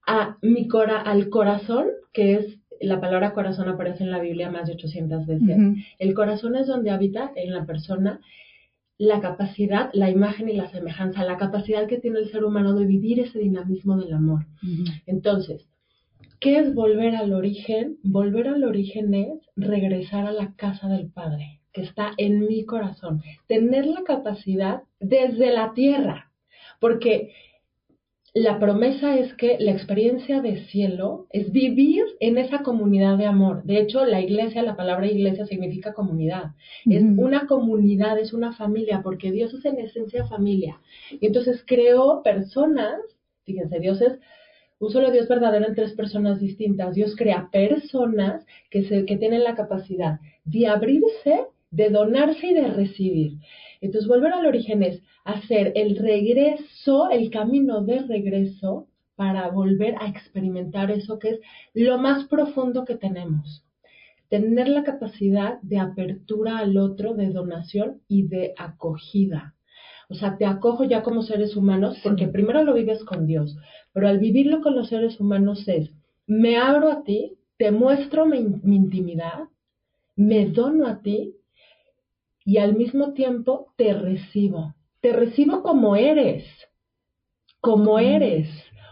a 0.05 0.38
mi 0.41 0.67
cora 0.67 1.01
al 1.01 1.29
corazón, 1.29 1.88
que 2.12 2.36
es 2.36 2.60
la 2.86 3.01
palabra 3.01 3.34
corazón 3.34 3.70
aparece 3.70 4.04
en 4.04 4.12
la 4.12 4.20
Biblia 4.20 4.50
más 4.50 4.68
de 4.68 4.74
800 4.74 5.25
veces. 5.25 5.58
El 6.00 6.13
corazón 6.13 6.56
es 6.56 6.68
donde 6.68 6.92
habita 6.92 7.32
en 7.36 7.54
la 7.54 7.65
persona 7.65 8.20
la 8.98 9.20
capacidad, 9.20 9.89
la 9.94 10.10
imagen 10.10 10.50
y 10.50 10.54
la 10.54 10.70
semejanza, 10.70 11.24
la 11.24 11.38
capacidad 11.38 11.88
que 11.88 11.98
tiene 11.98 12.20
el 12.20 12.32
ser 12.32 12.46
humano 12.46 12.74
de 12.74 12.86
vivir 12.86 13.20
ese 13.20 13.39
dinamismo 13.39 13.98
del 13.98 14.13
amor. 14.13 14.46
Entonces, 15.06 15.68
¿qué 16.39 16.60
es 16.60 16.74
volver 16.74 17.15
al 17.15 17.34
origen? 17.34 17.98
Volver 18.04 18.48
al 18.48 18.63
origen 18.63 19.13
es 19.13 19.50
regresar 19.56 20.27
a 20.27 20.32
la 20.32 20.54
casa 20.56 20.88
del 20.88 21.10
Padre, 21.10 21.60
que 21.74 21.82
está 21.82 22.12
en 22.18 22.48
mi 22.48 22.65
corazón, 22.65 23.22
tener 23.48 23.86
la 23.86 24.04
capacidad 24.04 24.84
desde 25.00 25.51
la 25.51 25.74
tierra, 25.74 26.32
porque 26.80 27.34
la 28.36 28.60
promesa 28.60 29.18
es 29.18 29.34
que 29.36 29.56
la 29.62 29.72
experiencia 29.72 30.42
de 30.42 30.65
cielo 30.65 31.25
es 31.32 31.54
vivir 31.54 32.04
en 32.20 32.38
esa 32.38 32.63
comunidad 32.63 33.18
de 33.18 33.25
amor. 33.25 33.63
De 33.63 33.80
hecho, 33.80 34.04
la 34.04 34.20
iglesia, 34.20 34.62
la 34.62 34.75
palabra 34.75 35.08
iglesia 35.08 35.46
significa 35.46 35.94
comunidad. 35.94 36.51
Es 36.86 37.01
una 37.01 37.48
comunidad, 37.48 38.20
es 38.20 38.34
una 38.34 38.51
familia, 38.51 39.01
porque 39.01 39.32
Dios 39.32 39.54
es 39.54 39.63
en 39.63 39.80
esencia 39.80 40.27
familia. 40.27 40.82
Y 41.10 41.27
entonces 41.27 41.63
creó 41.65 42.24
personas, 42.24 43.00
fíjense, 43.46 43.80
Dios 43.80 44.01
es 44.01 44.20
un 44.80 44.89
solo 44.89 45.12
Dios 45.12 45.30
verdadero 45.30 45.68
en 45.68 45.75
tres 45.75 45.94
personas 45.94 46.42
distintas. 46.42 46.94
Dios 46.94 47.15
crea 47.15 47.48
personas 47.54 48.46
que, 48.70 48.84
se, 48.84 49.06
que 49.06 49.15
tienen 49.15 49.46
la 49.46 49.56
capacidad 49.56 50.20
de 50.44 50.68
abrirse, 50.68 51.46
de 51.72 51.89
donarse 51.89 52.48
y 52.48 52.54
de 52.54 52.68
recibir. 52.68 53.32
Entonces, 53.86 54.08
volver 54.08 54.34
al 54.34 54.46
origen 54.46 54.84
es 54.84 55.01
hacer 55.24 55.72
el 55.75 55.98
regreso, 55.98 57.10
el 57.10 57.30
camino 57.30 57.84
de 57.84 58.00
regreso 58.00 58.88
para 59.15 59.50
volver 59.50 59.96
a 60.00 60.08
experimentar 60.08 60.92
eso 60.92 61.20
que 61.20 61.30
es 61.30 61.39
lo 61.74 61.98
más 61.98 62.25
profundo 62.25 62.84
que 62.84 62.96
tenemos. 62.96 63.63
Tener 64.30 64.68
la 64.70 64.84
capacidad 64.84 65.62
de 65.62 65.80
apertura 65.80 66.58
al 66.58 66.77
otro, 66.77 67.13
de 67.13 67.30
donación 67.30 68.01
y 68.08 68.27
de 68.27 68.54
acogida. 68.58 69.54
O 70.10 70.15
sea, 70.15 70.38
te 70.38 70.46
acojo 70.46 70.84
ya 70.84 71.04
como 71.04 71.22
seres 71.22 71.56
humanos 71.56 71.98
porque 72.04 72.27
primero 72.27 72.63
lo 72.63 72.74
vives 72.74 73.04
con 73.04 73.25
Dios, 73.25 73.56
pero 73.94 74.08
al 74.08 74.20
vivirlo 74.20 74.62
con 74.62 74.75
los 74.75 74.89
seres 74.89 75.20
humanos 75.20 75.68
es, 75.68 75.92
me 76.27 76.58
abro 76.58 76.92
a 76.92 77.04
ti, 77.04 77.38
te 77.58 77.72
muestro 77.72 78.25
mi, 78.25 78.42
mi 78.63 78.75
intimidad, 78.75 79.46
me 80.15 80.48
dono 80.48 80.88
a 80.88 81.01
ti 81.01 81.36
y 82.46 82.60
al 82.60 82.75
mismo 82.75 83.14
tiempo 83.14 83.74
te 83.75 83.94
recibo 83.94 84.74
te 85.06 85.14
recibo 85.14 85.62
como 85.62 85.96
eres, 85.96 86.44
como 87.62 88.00
eres. 88.00 88.50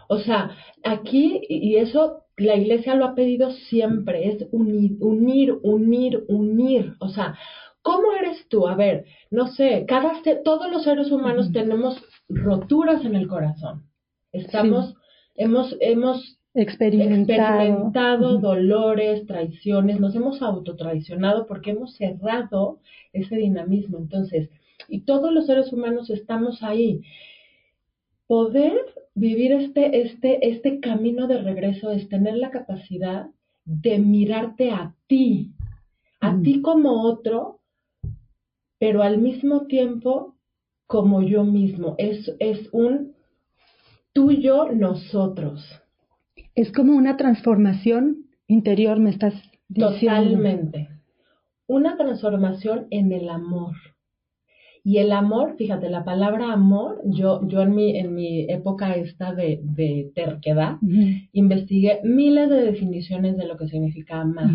O 0.08 0.18
sea, 0.18 0.56
aquí, 0.84 1.40
y 1.48 1.74
eso 1.74 2.22
la 2.36 2.54
iglesia 2.54 2.94
lo 2.94 3.06
ha 3.06 3.14
pedido 3.16 3.50
siempre, 3.50 4.28
es 4.28 4.46
unir, 4.52 4.96
unir, 5.00 5.58
unir, 5.64 6.24
unir. 6.28 6.94
O 7.00 7.08
sea, 7.08 7.36
¿cómo 7.82 8.12
eres 8.12 8.46
tú? 8.48 8.68
A 8.68 8.76
ver, 8.76 9.06
no 9.32 9.48
sé, 9.48 9.86
cada 9.88 10.12
todos 10.44 10.70
los 10.70 10.84
seres 10.84 11.10
humanos 11.10 11.50
tenemos 11.50 12.00
roturas 12.28 13.04
en 13.04 13.16
el 13.16 13.26
corazón. 13.26 13.82
Estamos, 14.30 14.94
hemos, 15.34 15.76
hemos 15.80 16.38
experimentado, 16.54 18.38
dolores, 18.38 19.26
traiciones, 19.26 19.98
nos 19.98 20.14
hemos 20.14 20.40
autotraicionado 20.40 21.46
porque 21.46 21.72
hemos 21.72 21.96
cerrado 21.96 22.78
ese 23.12 23.36
dinamismo. 23.36 23.98
Entonces, 23.98 24.50
y 24.88 25.00
todos 25.00 25.32
los 25.32 25.46
seres 25.46 25.72
humanos 25.72 26.10
estamos 26.10 26.62
ahí. 26.62 27.02
Poder 28.26 28.78
vivir 29.14 29.52
este, 29.52 30.02
este, 30.02 30.48
este 30.48 30.80
camino 30.80 31.26
de 31.26 31.42
regreso 31.42 31.90
es 31.90 32.08
tener 32.08 32.36
la 32.36 32.50
capacidad 32.50 33.26
de 33.64 33.98
mirarte 33.98 34.70
a 34.70 34.94
ti, 35.06 35.52
a 36.20 36.40
ti 36.40 36.62
como 36.62 37.02
otro, 37.02 37.60
pero 38.78 39.02
al 39.02 39.18
mismo 39.18 39.66
tiempo 39.66 40.36
como 40.86 41.22
yo 41.22 41.44
mismo. 41.44 41.94
Es, 41.98 42.32
es 42.38 42.68
un 42.72 43.14
tuyo 44.12 44.70
nosotros. 44.72 45.83
Es 46.54 46.72
como 46.72 46.94
una 46.94 47.16
transformación 47.16 48.26
interior, 48.46 48.98
me 48.98 49.10
estás 49.10 49.34
diciendo. 49.68 49.98
Totalmente. 49.98 50.88
Una 51.66 51.96
transformación 51.96 52.86
en 52.90 53.12
el 53.12 53.28
amor. 53.28 53.74
Y 54.86 54.98
el 54.98 55.12
amor, 55.12 55.56
fíjate, 55.56 55.88
la 55.88 56.04
palabra 56.04 56.52
amor, 56.52 57.00
yo, 57.06 57.40
yo 57.48 57.62
en 57.62 57.74
mi, 57.74 57.96
en 57.96 58.14
mi 58.14 58.42
época 58.50 58.94
esta 58.96 59.32
de, 59.32 59.60
de 59.62 60.12
terquedad, 60.14 60.76
investigué 61.32 62.00
miles 62.04 62.50
de 62.50 62.62
definiciones 62.62 63.38
de 63.38 63.46
lo 63.46 63.56
que 63.56 63.66
significa 63.66 64.20
amar. 64.20 64.50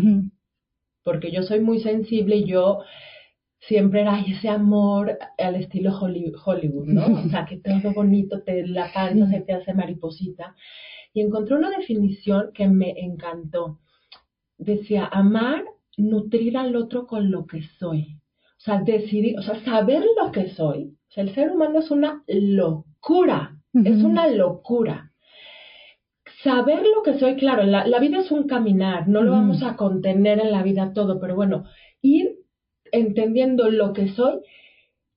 Porque 1.02 1.32
yo 1.32 1.42
soy 1.42 1.58
muy 1.58 1.80
sensible 1.80 2.36
y 2.36 2.44
yo 2.44 2.78
siempre 3.58 4.02
era 4.02 4.20
ese 4.20 4.48
amor 4.48 5.18
al 5.36 5.56
estilo 5.56 5.98
Hollywood, 5.98 6.86
¿no? 6.86 7.06
O 7.24 7.28
sea, 7.28 7.44
que 7.44 7.56
todo 7.56 7.92
bonito, 7.92 8.42
te, 8.42 8.64
la 8.66 8.92
panza 8.92 9.28
se 9.28 9.40
te 9.40 9.52
hace 9.52 9.74
mariposita. 9.74 10.54
Y 11.12 11.20
encontré 11.20 11.56
una 11.56 11.70
definición 11.70 12.50
que 12.54 12.68
me 12.68 12.90
encantó. 12.98 13.80
Decía, 14.58 15.06
amar, 15.06 15.64
nutrir 15.96 16.56
al 16.56 16.76
otro 16.76 17.06
con 17.06 17.30
lo 17.30 17.46
que 17.46 17.62
soy. 17.78 18.16
O 18.58 18.62
sea, 18.62 18.82
decidir, 18.82 19.38
o 19.38 19.42
sea, 19.42 19.62
saber 19.64 20.04
lo 20.20 20.30
que 20.32 20.50
soy. 20.50 20.96
O 21.08 21.12
sea, 21.12 21.24
el 21.24 21.34
ser 21.34 21.50
humano 21.50 21.78
es 21.80 21.90
una 21.90 22.22
locura, 22.28 23.56
es 23.72 24.02
una 24.02 24.28
locura. 24.28 25.12
Saber 26.42 26.82
lo 26.82 27.02
que 27.02 27.18
soy, 27.18 27.36
claro, 27.36 27.64
la, 27.64 27.98
vida 27.98 28.20
es 28.20 28.30
un 28.30 28.46
caminar, 28.46 29.08
no 29.08 29.22
lo 29.22 29.32
vamos 29.32 29.62
a 29.62 29.76
contener 29.76 30.40
en 30.40 30.52
la 30.52 30.62
vida 30.62 30.92
todo, 30.94 31.20
pero 31.20 31.34
bueno, 31.34 31.64
ir 32.00 32.36
entendiendo 32.92 33.70
lo 33.70 33.92
que 33.92 34.08
soy 34.08 34.40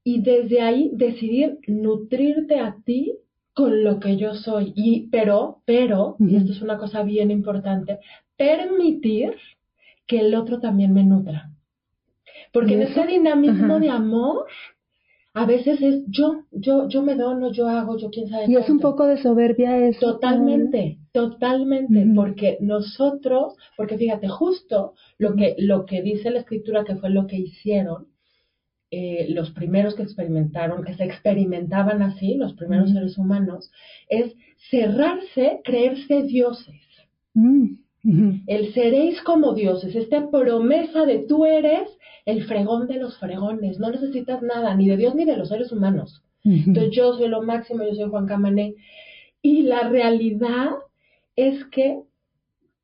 y 0.04 0.22
desde 0.22 0.62
ahí 0.62 0.92
decidir 0.94 1.60
nutrirte 1.68 2.60
a 2.60 2.78
ti 2.84 3.18
con 3.53 3.83
lo 3.83 4.00
que 4.00 4.17
yo 4.17 4.33
soy. 4.33 4.74
Y, 4.75 5.07
pero, 5.10 5.62
pero, 5.65 6.15
y 6.19 6.36
esto 6.36 6.51
es 6.51 6.62
una 6.62 6.77
cosa 6.77 7.03
bien 7.03 7.31
importante, 7.31 8.00
permitir 8.38 9.36
que 10.07 10.19
el 10.19 10.36
otro 10.36 10.60
también 10.60 10.93
me 10.93 11.03
nutra. 11.03 11.51
Porque 12.51 12.75
en 12.75 12.83
ese 12.83 13.05
dinamismo 13.05 13.79
de 13.79 13.89
amor, 13.89 14.45
a 15.33 15.45
veces 15.45 15.81
es 15.81 16.03
yo, 16.07 16.43
yo, 16.51 16.88
yo 16.88 17.01
me 17.01 17.15
dono, 17.15 17.51
yo 17.51 17.67
hago, 17.67 17.98
yo 17.98 18.12
quién 18.12 18.29
sabe. 18.29 18.45
Y 18.48 18.55
es 18.55 18.69
un 18.69 18.79
poco 18.79 19.07
de 19.07 19.17
soberbia 19.17 19.77
eso. 19.77 20.13
Totalmente, 20.13 21.00
totalmente, 21.12 22.05
porque 22.15 22.57
nosotros, 22.62 23.55
porque 23.75 23.98
fíjate, 23.98 24.27
justo 24.27 24.93
lo 25.17 25.36
que, 25.36 25.55
lo 25.57 25.86
que 25.86 26.03
dice 26.03 26.29
la 26.29 26.39
escritura 26.39 26.83
que 26.83 26.95
fue 26.95 27.10
lo 27.10 27.25
que 27.25 27.38
hicieron 27.38 28.12
eh, 28.96 29.26
los 29.30 29.50
primeros 29.50 29.96
que 29.96 30.04
experimentaron, 30.04 30.84
que 30.84 30.94
se 30.94 31.04
experimentaban 31.04 32.04
así, 32.04 32.36
los 32.36 32.54
primeros 32.54 32.92
seres 32.92 33.18
humanos, 33.18 33.72
es 34.08 34.36
cerrarse, 34.70 35.62
creerse 35.64 36.22
dioses. 36.22 36.80
Mm. 37.34 37.78
El 38.46 38.72
seréis 38.76 39.20
como 39.24 39.56
dioses, 39.56 39.96
esta 39.96 40.30
promesa 40.30 41.08
de 41.08 41.26
tú 41.28 41.44
eres 41.44 41.90
el 42.28 42.44
fregón 42.44 42.86
de 42.86 42.98
los 42.98 43.18
fregones, 43.18 43.80
no 43.80 43.90
necesitas 43.90 44.44
nada, 44.44 44.76
ni 44.76 44.88
de 44.88 44.98
Dios 44.98 45.16
ni 45.16 45.26
de 45.26 45.38
los 45.38 45.50
seres 45.50 45.72
humanos. 45.72 46.22
Entonces 46.44 46.92
yo 46.96 47.14
soy 47.14 47.30
lo 47.30 47.42
máximo, 47.42 47.84
yo 47.84 47.96
soy 47.96 48.12
Juan 48.12 48.28
Camané. 48.28 48.76
Y 49.42 49.64
la 49.64 49.90
realidad 49.90 50.70
es 51.36 51.66
que 51.66 52.04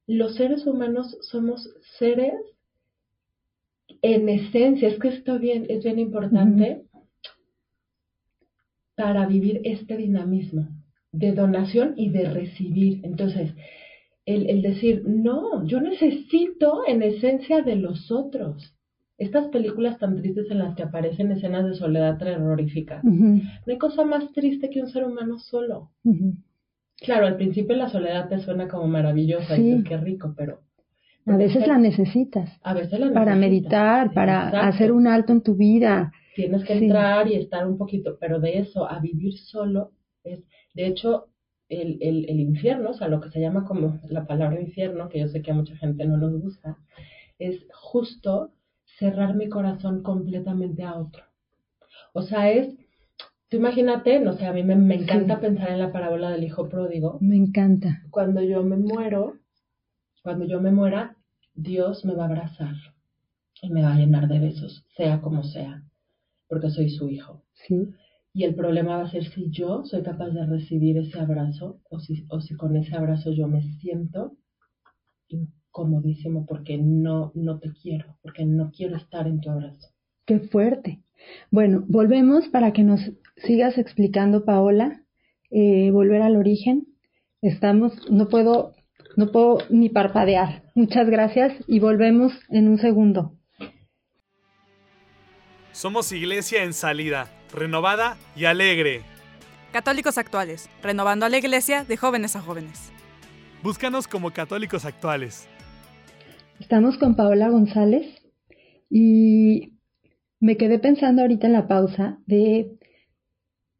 los 0.08 0.34
seres 0.38 0.66
humanos 0.66 1.16
somos 1.22 1.70
seres 2.00 2.34
en 4.01 4.29
esencia, 4.29 4.88
es 4.88 5.00
que 5.00 5.10
esto 5.10 5.39
bien, 5.39 5.65
es 5.69 5.84
bien 5.84 6.00
importante 6.00 6.84
para 8.96 9.25
vivir 9.25 9.62
este 9.63 9.98
dinamismo 9.98 10.67
de 11.12 11.31
donación 11.31 11.93
y 11.96 12.10
de 12.10 12.29
recibir. 12.29 13.00
Entonces, 13.03 13.53
el, 14.25 14.62
decir, 14.62 15.03
no, 15.08 15.65
yo 15.65 15.81
necesito 15.81 16.81
en 16.88 17.01
esencia 17.01 17.62
de 17.62 17.75
los 17.75 18.12
otros. 18.12 18.75
Estas 19.17 19.48
películas 19.48 19.98
tan 19.98 20.15
tristes 20.15 20.50
en 20.51 20.60
las 20.60 20.75
que 20.75 20.84
aparecen 20.84 21.31
escenas 21.31 21.65
de 21.65 21.74
soledad 21.74 22.17
terrorífica. 22.17 23.01
No 23.03 23.41
hay 23.65 23.77
cosa 23.77 24.05
más 24.05 24.31
triste 24.34 24.69
que 24.69 24.81
un 24.81 24.89
ser 24.89 25.03
humano 25.03 25.39
solo. 25.39 25.91
Claro, 26.98 27.25
al 27.25 27.38
principio 27.38 27.75
la 27.75 27.89
soledad 27.89 28.29
te 28.29 28.39
suena 28.39 28.67
como 28.67 28.88
maravillosa 28.88 29.58
y 29.58 29.84
qué 29.84 29.98
rico, 29.98 30.34
pero 30.38 30.62
A 31.33 31.38
veces 31.38 31.67
la 31.67 31.77
necesitas. 31.77 32.50
A 32.63 32.74
veces 32.74 33.00
la 33.00 33.12
Para 33.13 33.36
necesitas. 33.36 33.39
meditar, 33.39 34.13
para 34.13 34.45
Exacto. 34.48 34.67
hacer 34.67 34.91
un 34.91 35.07
alto 35.07 35.31
en 35.33 35.41
tu 35.41 35.55
vida. 35.55 36.12
Tienes 36.36 36.63
que 36.63 36.77
Sí. 36.79 36.86
entrar 36.86 37.27
y 37.27 37.36
estar 37.36 37.67
un 37.67 37.77
poquito, 37.77 38.17
pero 38.19 38.39
de 38.39 38.59
eso 38.59 38.89
a 38.89 39.00
vivir 39.00 39.38
solo 39.38 39.91
es, 40.24 40.39
de 40.74 40.88
hecho, 40.88 41.27
el, 41.69 41.98
el, 42.01 42.29
el 42.29 42.39
infierno, 42.39 42.91
o 42.91 42.93
sea, 42.93 43.07
lo 43.07 43.19
que 43.21 43.29
se 43.29 43.39
llama 43.41 43.65
como 43.65 44.00
la 44.09 44.25
palabra 44.25 44.59
infierno, 44.59 45.09
que 45.09 45.19
yo 45.19 45.27
sé 45.27 45.41
que 45.41 45.51
a 45.51 45.55
mucha 45.55 45.75
gente 45.77 46.05
no 46.05 46.17
nos 46.17 46.41
gusta, 46.41 46.77
es 47.38 47.65
justo 47.74 48.51
cerrar 48.98 49.36
mi 49.36 49.50
corazón 49.50 50.01
completamente 50.03 50.83
a 50.83 50.95
otro. 50.98 51.24
O 52.13 52.21
sea, 52.24 52.50
es, 52.51 52.75
tú 53.50 53.57
imagínate, 53.57 54.19
no 54.19 54.33
sé, 54.33 54.45
a 54.45 54.53
mí 54.53 54.63
me, 54.63 54.75
me 54.75 54.95
encanta 54.95 55.36
Sí. 55.36 55.41
pensar 55.41 55.69
en 55.69 55.79
la 55.79 55.91
parábola 55.91 56.31
del 56.31 56.43
hijo 56.43 56.67
pródigo, 56.69 57.17
Me 57.21 57.36
encanta. 57.38 58.01
cuando 58.09 58.41
yo 58.41 58.63
me 58.63 58.77
muero, 58.77 59.33
cuando 60.24 60.45
yo 60.45 60.59
me 60.59 60.71
muera, 60.71 61.15
Dios 61.62 62.06
me 62.06 62.16
va 62.16 62.24
a 62.24 62.28
abrazar 62.28 62.75
y 63.62 63.70
me 63.70 63.82
va 63.82 63.94
a 63.94 63.98
llenar 63.98 64.28
de 64.28 64.39
besos, 64.39 64.86
sea 64.96 65.22
como 65.22 65.44
sea, 65.44 65.84
porque 66.48 66.70
soy 66.70 66.89
su 66.89 67.10
hijo. 67.10 67.44
Sí. 67.54 67.89
Y 68.34 68.44
el 68.44 68.56
problema 68.56 68.98
va 68.98 69.04
a 69.04 69.12
ser 69.12 69.25
si 69.25 69.50
yo 69.50 69.84
soy 69.84 70.04
capaz 70.04 70.30
de 70.30 70.46
recibir 70.46 70.98
ese 70.98 71.20
abrazo 71.20 71.82
o 71.89 72.00
si, 72.00 72.25
o 72.30 72.39
si 72.39 72.56
con 72.56 72.75
ese 72.75 72.96
abrazo 72.96 73.32
yo 73.32 73.48
me 73.48 73.62
siento 73.80 74.38
incomodísimo 75.28 76.46
porque 76.46 76.78
no, 76.78 77.32
no 77.36 77.60
te 77.60 77.74
quiero, 77.74 78.18
porque 78.22 78.46
no 78.46 78.72
quiero 78.72 78.96
estar 78.96 79.28
en 79.28 79.42
tu 79.42 79.50
abrazo. 79.50 79.89
Qué 80.25 80.39
fuerte. 80.39 81.01
Bueno, 81.51 81.84
volvemos 81.88 82.48
para 82.48 82.72
que 82.72 82.84
nos 82.84 83.01
sigas 83.36 83.78
explicando, 83.78 84.46
Paola. 84.46 85.04
Eh, 85.50 85.92
volver 85.92 86.22
al 86.22 86.38
origen. 86.38 86.88
Estamos, 87.42 87.94
no 88.10 88.30
puedo, 88.30 88.74
no 89.19 89.33
puedo 89.33 89.57
ni 89.69 89.89
parpadear. 89.89 90.63
Muchas 90.75 91.09
gracias 91.09 91.51
y 91.67 91.81
volvemos 91.81 92.31
en 92.47 92.69
un 92.69 92.77
segundo. 92.77 93.35
Somos 95.73 96.13
iglesia 96.13 96.63
en 96.63 96.71
salida, 96.71 97.29
renovada 97.53 98.15
y 98.38 98.45
alegre. 98.45 99.01
Católicos 99.73 100.17
actuales, 100.17 100.69
renovando 100.81 101.25
a 101.25 101.29
la 101.29 101.38
iglesia 101.38 101.83
de 101.83 101.97
jóvenes 101.97 102.38
a 102.38 102.41
jóvenes. 102.41 102.93
Búscanos 103.61 104.07
como 104.07 104.31
católicos 104.31 104.85
actuales. 104.85 105.49
Estamos 106.61 106.97
con 106.97 107.17
Paola 107.17 107.49
González 107.49 108.05
y 108.89 109.73
me 110.39 110.55
quedé 110.55 110.79
pensando 110.79 111.23
ahorita 111.23 111.47
en 111.47 111.53
la 111.53 111.67
pausa 111.67 112.19
de 112.25 112.79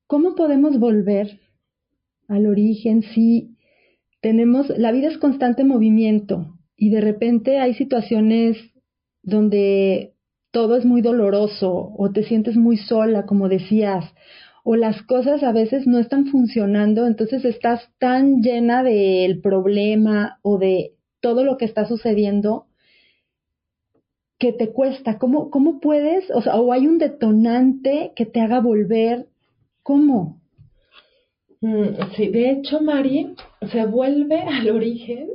cómo 0.06 0.36
podemos 0.36 0.78
volver 0.80 1.40
al 2.28 2.46
origen 2.46 3.04
si 3.04 3.49
tenemos, 4.22 4.70
la 4.78 4.92
vida 4.92 5.08
es 5.08 5.18
constante 5.18 5.64
movimiento 5.64 6.58
y 6.76 6.90
de 6.90 7.02
repente 7.02 7.60
hay 7.60 7.74
situaciones 7.74 8.58
donde 9.22 10.14
todo 10.52 10.78
es 10.78 10.86
muy 10.86 11.02
doloroso 11.02 11.94
o 11.98 12.12
te 12.12 12.24
sientes 12.24 12.56
muy 12.56 12.78
sola, 12.78 13.26
como 13.26 13.50
decías, 13.50 14.06
o 14.64 14.76
las 14.76 15.02
cosas 15.04 15.44
a 15.44 15.52
veces 15.52 15.88
no 15.88 16.00
están 16.00 16.28
funcionando, 16.28 17.08
entonces 17.08 17.46
estás 17.46 17.90
tan 17.98 18.42
llena 18.42 18.84
del 18.84 19.42
problema 19.42 20.40
o 20.42 20.58
de 20.58 20.94
todo 21.22 21.44
lo 21.44 21.58
que 21.58 21.66
está 21.66 21.86
sucediendo 21.86 22.68
que 24.38 24.54
te 24.54 24.72
cuesta. 24.72 25.18
¿Cómo, 25.18 25.50
cómo 25.50 25.80
puedes? 25.80 26.32
O 26.32 26.42
sea, 26.42 26.56
o 26.56 26.72
hay 26.72 26.88
un 26.88 26.98
detonante 26.98 28.14
que 28.16 28.26
te 28.26 28.42
haga 28.42 28.62
volver. 28.62 29.28
¿Cómo? 29.84 30.42
Mm, 31.62 32.12
Sí, 32.16 32.30
de 32.30 32.52
hecho, 32.52 32.82
Mari, 32.82 33.36
se 33.72 33.86
vuelve 33.86 34.40
al 34.42 34.70
origen. 34.70 35.30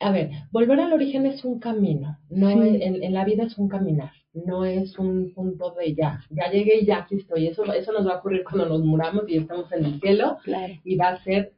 A 0.00 0.12
ver, 0.12 0.30
volver 0.52 0.78
al 0.80 0.92
origen 0.92 1.26
es 1.26 1.44
un 1.44 1.58
camino, 1.58 2.18
no 2.30 2.50
Sí. 2.50 2.68
es- 2.68 2.82
en, 2.82 3.02
en 3.02 3.12
la 3.14 3.24
vida 3.24 3.42
es 3.44 3.58
un 3.58 3.68
caminar, 3.68 4.12
no 4.32 4.64
es 4.64 4.96
un 4.96 5.32
punto 5.34 5.72
de 5.72 5.92
ya, 5.94 6.20
ya 6.30 6.48
llegué 6.52 6.78
y 6.80 6.86
ya 6.86 6.98
aquí 6.98 7.16
estoy. 7.16 7.48
Eso, 7.48 7.64
eso 7.72 7.92
nos 7.92 8.06
va 8.06 8.12
a 8.14 8.18
ocurrir 8.18 8.44
cuando 8.44 8.66
nos 8.68 8.84
muramos 8.84 9.24
y 9.28 9.38
estamos 9.38 9.70
en 9.72 9.84
el 9.84 10.00
cielo 10.00 10.38
Claro. 10.44 10.72
y 10.84 10.94
va 10.94 11.08
a 11.08 11.22
ser, 11.24 11.52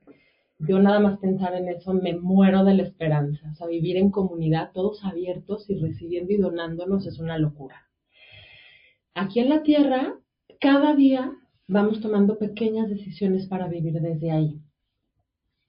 yo 0.58 0.78
nada 0.78 1.00
más 1.00 1.18
pensar 1.18 1.54
en 1.54 1.68
eso, 1.68 1.92
me 1.92 2.14
muero 2.16 2.64
de 2.64 2.74
la 2.74 2.82
esperanza. 2.84 3.46
O 3.52 3.54
sea, 3.56 3.66
vivir 3.66 3.98
en 3.98 4.10
comunidad, 4.10 4.70
todos 4.72 5.04
abiertos 5.04 5.68
y 5.68 5.74
recibiendo 5.74 6.32
y 6.32 6.38
donándonos 6.38 7.06
es 7.06 7.18
una 7.18 7.36
locura. 7.38 7.76
Aquí 9.14 9.40
en 9.40 9.50
la 9.50 9.62
tierra, 9.62 10.14
cada 10.60 10.94
día 10.94 11.30
vamos 11.70 12.00
tomando 12.00 12.38
pequeñas 12.38 12.88
decisiones 12.88 13.46
para 13.46 13.68
vivir 13.68 13.94
desde 14.00 14.30
ahí. 14.30 14.60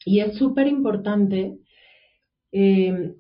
Y 0.06 0.20
es 0.20 0.36
súper 0.38 0.68
importante, 0.68 1.58
eh, 2.52 3.14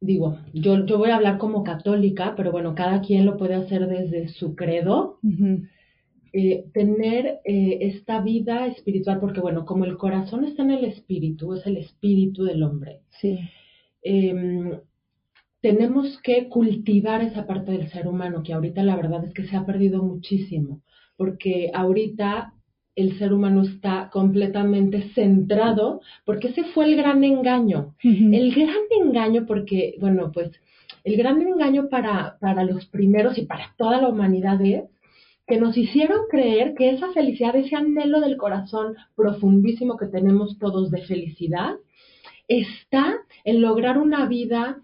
digo, 0.00 0.38
yo, 0.54 0.86
yo 0.86 0.98
voy 0.98 1.10
a 1.10 1.16
hablar 1.16 1.38
como 1.38 1.64
católica, 1.64 2.34
pero 2.36 2.52
bueno, 2.52 2.74
cada 2.74 3.00
quien 3.00 3.26
lo 3.26 3.36
puede 3.36 3.54
hacer 3.54 3.88
desde 3.88 4.28
su 4.28 4.54
credo 4.54 5.18
eh, 6.32 6.66
tener 6.72 7.40
eh, 7.44 7.78
esta 7.80 8.20
vida 8.20 8.66
espiritual, 8.66 9.18
porque 9.18 9.40
bueno, 9.40 9.64
como 9.64 9.84
el 9.84 9.96
corazón 9.96 10.44
está 10.44 10.62
en 10.62 10.70
el 10.70 10.84
espíritu, 10.84 11.54
es 11.54 11.66
el 11.66 11.76
espíritu 11.78 12.44
del 12.44 12.62
hombre, 12.62 13.00
Sí. 13.20 13.38
eh, 14.02 14.78
tenemos 15.60 16.20
que 16.22 16.48
cultivar 16.48 17.20
esa 17.22 17.44
parte 17.48 17.72
del 17.72 17.88
ser 17.90 18.06
humano, 18.06 18.44
que 18.44 18.52
ahorita 18.52 18.84
la 18.84 18.94
verdad 18.94 19.24
es 19.24 19.34
que 19.34 19.44
se 19.48 19.56
ha 19.56 19.66
perdido 19.66 20.04
muchísimo, 20.04 20.82
porque 21.18 21.70
ahorita 21.74 22.54
el 22.96 23.18
ser 23.18 23.32
humano 23.32 23.62
está 23.62 24.08
completamente 24.10 25.10
centrado, 25.14 26.00
porque 26.24 26.48
ese 26.48 26.64
fue 26.64 26.86
el 26.86 26.96
gran 26.96 27.22
engaño. 27.22 27.94
El 28.02 28.54
gran 28.54 28.74
engaño, 29.02 29.44
porque, 29.46 29.96
bueno, 30.00 30.30
pues 30.32 30.50
el 31.04 31.16
gran 31.16 31.42
engaño 31.42 31.88
para, 31.88 32.38
para 32.40 32.64
los 32.64 32.86
primeros 32.86 33.36
y 33.36 33.46
para 33.46 33.74
toda 33.76 34.00
la 34.00 34.08
humanidad 34.08 34.60
es 34.64 34.84
que 35.46 35.58
nos 35.58 35.76
hicieron 35.76 36.20
creer 36.30 36.74
que 36.74 36.90
esa 36.90 37.12
felicidad, 37.12 37.56
ese 37.56 37.76
anhelo 37.76 38.20
del 38.20 38.36
corazón 38.36 38.96
profundísimo 39.16 39.96
que 39.96 40.06
tenemos 40.06 40.58
todos 40.58 40.90
de 40.90 41.02
felicidad, 41.02 41.76
está 42.48 43.16
en 43.44 43.62
lograr 43.62 43.98
una 43.98 44.26
vida 44.26 44.82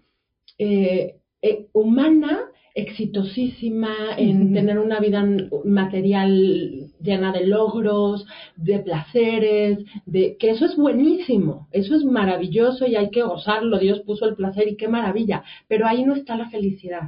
eh, 0.57 1.17
eh, 1.41 1.67
humana 1.73 2.39
exitosísima, 2.75 3.95
en 4.17 4.53
tener 4.53 4.79
una 4.79 4.99
vida 4.99 5.25
material 5.63 6.91
llena 7.01 7.31
de 7.31 7.47
logros, 7.47 8.27
de 8.57 8.79
placeres, 8.79 9.79
de 10.05 10.35
que 10.37 10.49
eso 10.49 10.65
es 10.65 10.75
buenísimo, 10.75 11.67
eso 11.71 11.95
es 11.95 12.03
maravilloso 12.03 12.85
y 12.85 12.97
hay 12.97 13.11
que 13.11 13.23
gozarlo, 13.23 13.79
Dios 13.79 14.01
puso 14.01 14.25
el 14.25 14.35
placer 14.35 14.67
y 14.67 14.75
qué 14.75 14.89
maravilla, 14.89 15.43
pero 15.69 15.87
ahí 15.87 16.03
no 16.03 16.15
está 16.15 16.35
la 16.35 16.49
felicidad. 16.49 17.03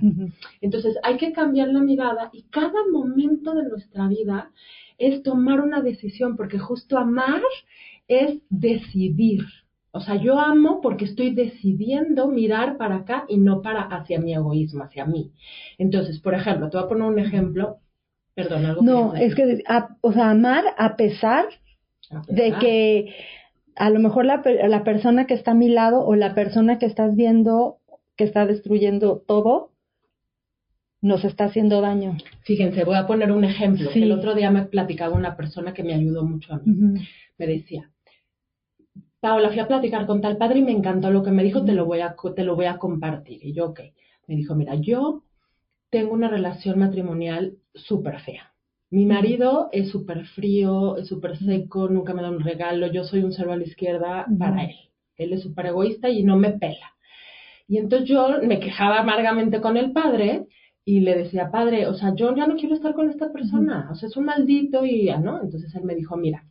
Entonces 0.61 0.95
hay 1.03 1.17
que 1.17 1.33
cambiar 1.33 1.67
la 1.67 1.81
mirada 1.81 2.29
y 2.31 2.43
cada 2.43 2.87
momento 2.89 3.53
de 3.53 3.67
nuestra 3.67 4.07
vida 4.07 4.51
es 4.97 5.21
tomar 5.21 5.59
una 5.59 5.81
decisión, 5.81 6.37
porque 6.37 6.59
justo 6.59 6.97
amar 6.97 7.41
es 8.07 8.39
decidir. 8.49 9.43
O 9.97 10.01
sea, 10.01 10.15
yo 10.15 10.39
amo 10.39 10.79
porque 10.81 11.05
estoy 11.05 11.31
decidiendo 11.33 12.27
mirar 12.27 12.77
para 12.77 12.97
acá 12.97 13.25
y 13.27 13.37
no 13.37 13.61
para 13.61 13.81
hacia 13.81 14.19
mi 14.19 14.33
egoísmo, 14.33 14.83
hacia 14.83 15.05
mí. 15.05 15.31
Entonces, 15.77 16.19
por 16.19 16.33
ejemplo, 16.33 16.69
te 16.69 16.77
voy 16.77 16.85
a 16.85 16.89
poner 16.89 17.03
un 17.07 17.19
ejemplo. 17.19 17.77
Perdón, 18.35 18.65
algo 18.65 18.81
No, 18.83 19.15
es 19.15 19.33
que, 19.35 19.63
a- 19.67 19.97
o 20.01 20.11
sea, 20.13 20.29
amar 20.29 20.63
a 20.77 20.95
pesar 20.95 21.45
de 22.27 22.53
que 22.59 23.15
a 23.75 23.89
lo 23.89 23.99
mejor 23.99 24.25
la, 24.25 24.41
per- 24.43 24.69
la 24.69 24.83
persona 24.83 25.25
que 25.27 25.33
está 25.33 25.51
a 25.51 25.55
mi 25.55 25.69
lado 25.69 26.05
o 26.05 26.15
la 26.15 26.33
persona 26.35 26.77
que 26.79 26.85
estás 26.85 27.15
viendo 27.15 27.77
que 28.15 28.23
está 28.23 28.45
destruyendo 28.45 29.23
todo 29.27 29.71
nos 31.01 31.23
está 31.25 31.45
haciendo 31.45 31.81
daño. 31.81 32.17
Fíjense, 32.43 32.83
voy 32.83 32.95
a 32.95 33.05
poner 33.07 33.31
un 33.31 33.43
ejemplo. 33.43 33.89
Sí. 33.91 34.01
El 34.03 34.11
otro 34.11 34.33
día 34.35 34.49
me 34.51 34.63
platicaba 34.63 35.15
una 35.15 35.35
persona 35.37 35.73
que 35.73 35.83
me 35.83 35.93
ayudó 35.93 36.23
mucho 36.23 36.53
a 36.53 36.57
mí. 36.57 36.99
Me 37.37 37.45
decía, 37.47 37.91
Paola, 39.19 39.49
fui 39.49 39.59
a 39.59 39.67
platicar 39.67 40.05
con 40.05 40.21
tal 40.21 40.37
padre 40.37 40.59
y 40.59 40.63
me 40.63 40.71
encantó 40.71 41.09
lo 41.09 41.23
que 41.23 41.31
me 41.31 41.43
dijo, 41.43 41.65
te 41.65 41.73
lo 41.73 41.85
voy 41.85 42.01
a, 42.01 42.15
te 42.35 42.43
lo 42.43 42.55
voy 42.55 42.65
a 42.65 42.77
compartir. 42.77 43.39
Y 43.43 43.53
yo, 43.53 43.67
ok. 43.67 43.81
Me 44.27 44.35
dijo, 44.35 44.55
mira, 44.55 44.75
yo 44.75 45.23
tengo 45.89 46.13
una 46.13 46.27
relación 46.27 46.79
matrimonial 46.79 47.57
súper 47.73 48.19
fea. 48.19 48.53
Mi 48.89 49.05
marido 49.05 49.69
es 49.71 49.89
súper 49.89 50.25
frío, 50.27 50.97
es 50.97 51.07
súper 51.07 51.37
seco, 51.37 51.89
nunca 51.89 52.13
me 52.13 52.21
da 52.21 52.29
un 52.29 52.39
regalo, 52.39 52.87
yo 52.87 53.03
soy 53.03 53.21
un 53.21 53.33
cero 53.33 53.51
a 53.51 53.57
la 53.57 53.63
izquierda 53.63 54.25
para 54.39 54.63
él. 54.65 54.75
Él 55.17 55.33
es 55.33 55.41
súper 55.41 55.67
egoísta 55.67 56.09
y 56.09 56.23
no 56.23 56.37
me 56.37 56.51
pela. 56.51 56.93
Y 57.67 57.77
entonces 57.77 58.07
yo 58.07 58.41
me 58.43 58.59
quejaba 58.59 58.99
amargamente 58.99 59.59
con 59.59 59.75
el 59.75 59.91
padre 59.91 60.47
y 60.85 61.01
le 61.01 61.17
decía, 61.17 61.51
padre, 61.51 61.87
o 61.87 61.95
sea, 61.95 62.15
yo 62.15 62.33
ya 62.33 62.47
no 62.47 62.55
quiero 62.55 62.75
estar 62.75 62.93
con 62.93 63.09
esta 63.09 63.33
persona, 63.33 63.89
o 63.91 63.95
sea, 63.95 64.07
es 64.07 64.15
un 64.15 64.25
maldito 64.25 64.85
y 64.85 65.05
ya, 65.05 65.17
¿no? 65.17 65.41
Entonces 65.41 65.75
él 65.75 65.83
me 65.83 65.95
dijo, 65.95 66.15
mira, 66.15 66.45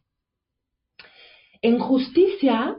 en 1.62 1.78
justicia, 1.78 2.76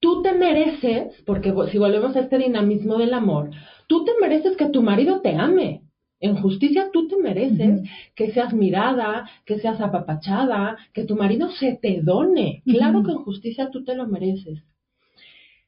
tú 0.00 0.22
te 0.22 0.32
mereces, 0.32 1.22
porque 1.26 1.52
si 1.70 1.78
volvemos 1.78 2.14
a 2.16 2.20
este 2.20 2.38
dinamismo 2.38 2.98
del 2.98 3.14
amor, 3.14 3.50
tú 3.86 4.04
te 4.04 4.12
mereces 4.20 4.56
que 4.56 4.68
tu 4.68 4.82
marido 4.82 5.20
te 5.20 5.34
ame. 5.34 5.82
En 6.20 6.36
justicia 6.36 6.90
tú 6.92 7.08
te 7.08 7.16
mereces 7.16 7.82
que 8.14 8.32
seas 8.32 8.54
mirada, 8.54 9.28
que 9.44 9.58
seas 9.58 9.80
apapachada, 9.80 10.78
que 10.92 11.04
tu 11.04 11.16
marido 11.16 11.50
se 11.50 11.78
te 11.80 12.00
done. 12.02 12.62
Claro 12.64 13.02
que 13.02 13.12
en 13.12 13.18
justicia 13.18 13.70
tú 13.70 13.84
te 13.84 13.94
lo 13.94 14.06
mereces. 14.06 14.62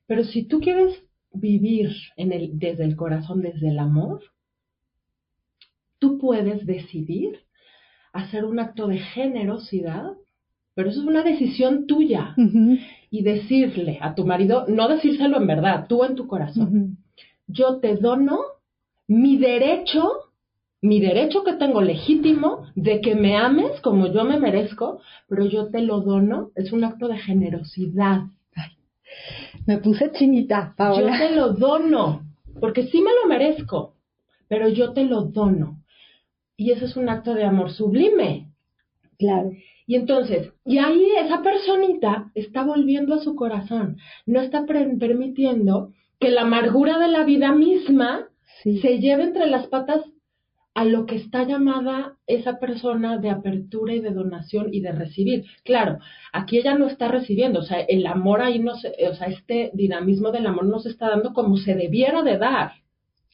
Pero 0.07 0.25
si 0.25 0.44
tú 0.44 0.61
quieres 0.61 1.03
vivir 1.33 1.90
en 2.16 2.33
el, 2.33 2.59
desde 2.59 2.85
el 2.85 2.96
corazón, 2.96 3.42
desde 3.42 3.68
el 3.68 3.79
amor, 3.79 4.22
tú 5.99 6.18
puedes 6.18 6.64
decidir 6.64 7.40
hacer 8.12 8.44
un 8.44 8.59
acto 8.59 8.87
de 8.87 8.99
generosidad, 8.99 10.12
pero 10.76 10.90
eso 10.90 11.00
es 11.00 11.06
una 11.06 11.22
decisión 11.22 11.86
tuya. 11.86 12.36
Y 13.10 13.22
decirle 13.22 13.98
a 14.02 14.14
tu 14.14 14.26
marido, 14.26 14.66
no 14.68 14.88
decírselo 14.88 15.38
en 15.38 15.46
verdad, 15.46 15.86
tú 15.88 16.04
en 16.04 16.14
tu 16.16 16.26
corazón, 16.26 16.98
yo 17.46 17.78
te 17.78 17.96
dono 17.96 18.40
mi 19.08 19.38
derecho, 19.38 20.06
mi 20.82 21.00
derecho 21.00 21.44
que 21.44 21.54
tengo 21.54 21.80
legítimo 21.80 22.66
de 22.74 23.00
que 23.00 23.14
me 23.14 23.38
ames 23.38 23.80
como 23.80 24.12
yo 24.12 24.24
me 24.24 24.38
merezco, 24.38 25.00
pero 25.28 25.46
yo 25.46 25.70
te 25.70 25.80
lo 25.80 26.02
dono, 26.02 26.50
es 26.54 26.72
un 26.72 26.84
acto 26.84 27.08
de 27.08 27.16
generosidad. 27.16 28.24
me 29.66 29.78
puse 29.78 30.12
chinita, 30.12 30.74
Paola. 30.76 31.18
Yo 31.18 31.26
te 31.26 31.34
lo 31.34 31.52
dono, 31.54 32.20
porque 32.60 32.88
sí 32.88 33.00
me 33.00 33.14
lo 33.22 33.28
merezco, 33.28 33.94
pero 34.46 34.68
yo 34.68 34.92
te 34.92 35.04
lo 35.04 35.22
dono. 35.22 35.82
Y 36.54 36.72
eso 36.72 36.84
es 36.84 36.96
un 36.96 37.08
acto 37.08 37.32
de 37.32 37.44
amor 37.44 37.70
sublime. 37.72 38.50
Claro. 39.18 39.52
Y 39.87 39.94
entonces, 39.94 40.53
y 40.64 40.79
ahí 40.79 41.07
esa 41.16 41.42
personita 41.42 42.31
está 42.35 42.64
volviendo 42.64 43.14
a 43.14 43.20
su 43.20 43.37
corazón, 43.37 43.99
no 44.27 44.40
está 44.40 44.66
permitiendo 44.66 45.92
que 46.18 46.31
la 46.31 46.42
amargura 46.42 46.99
de 46.99 47.09
la 47.09 47.25
vida 47.25 47.53
misma 47.53 48.29
se 48.62 48.99
lleve 48.99 49.25
entre 49.25 49.46
las 49.46 49.68
patas 49.68 50.03
a 50.75 50.85
lo 50.85 51.07
que 51.07 51.16
está 51.16 51.44
llamada 51.44 52.16
esa 52.27 52.59
persona 52.59 53.16
de 53.16 53.31
apertura 53.31 53.94
y 53.94 54.01
de 54.01 54.11
donación 54.11 54.75
y 54.75 54.81
de 54.81 54.92
recibir. 54.92 55.44
Claro, 55.64 56.01
aquí 56.35 56.59
ella 56.59 56.75
no 56.75 56.87
está 56.87 57.09
recibiendo, 57.09 57.61
o 57.61 57.62
sea, 57.62 57.81
el 57.81 58.07
amor 58.07 58.42
ahí 58.42 58.59
no 58.59 58.75
se, 58.75 58.92
o 59.09 59.14
sea, 59.14 59.29
este 59.29 59.70
dinamismo 59.72 60.33
del 60.33 60.46
amor 60.46 60.66
no 60.66 60.79
se 60.79 60.90
está 60.90 61.09
dando 61.09 61.33
como 61.33 61.57
se 61.57 61.75
debiera 61.75 62.22
de 62.22 62.37
dar. 62.37 62.72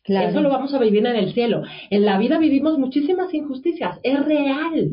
Eso 0.05 0.41
lo 0.41 0.49
vamos 0.51 0.75
a 0.75 0.79
vivir 0.79 1.07
en 1.07 1.17
el 1.17 1.33
cielo. 1.33 1.63
En 1.91 2.05
la 2.05 2.19
vida 2.19 2.39
vivimos 2.39 2.79
muchísimas 2.79 3.33
injusticias, 3.35 4.01
es 4.03 4.25
real. 4.25 4.91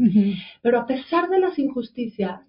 Pero 0.62 0.80
a 0.80 0.86
pesar 0.86 1.30
de 1.30 1.39
las 1.39 1.58
injusticias, 1.58 2.41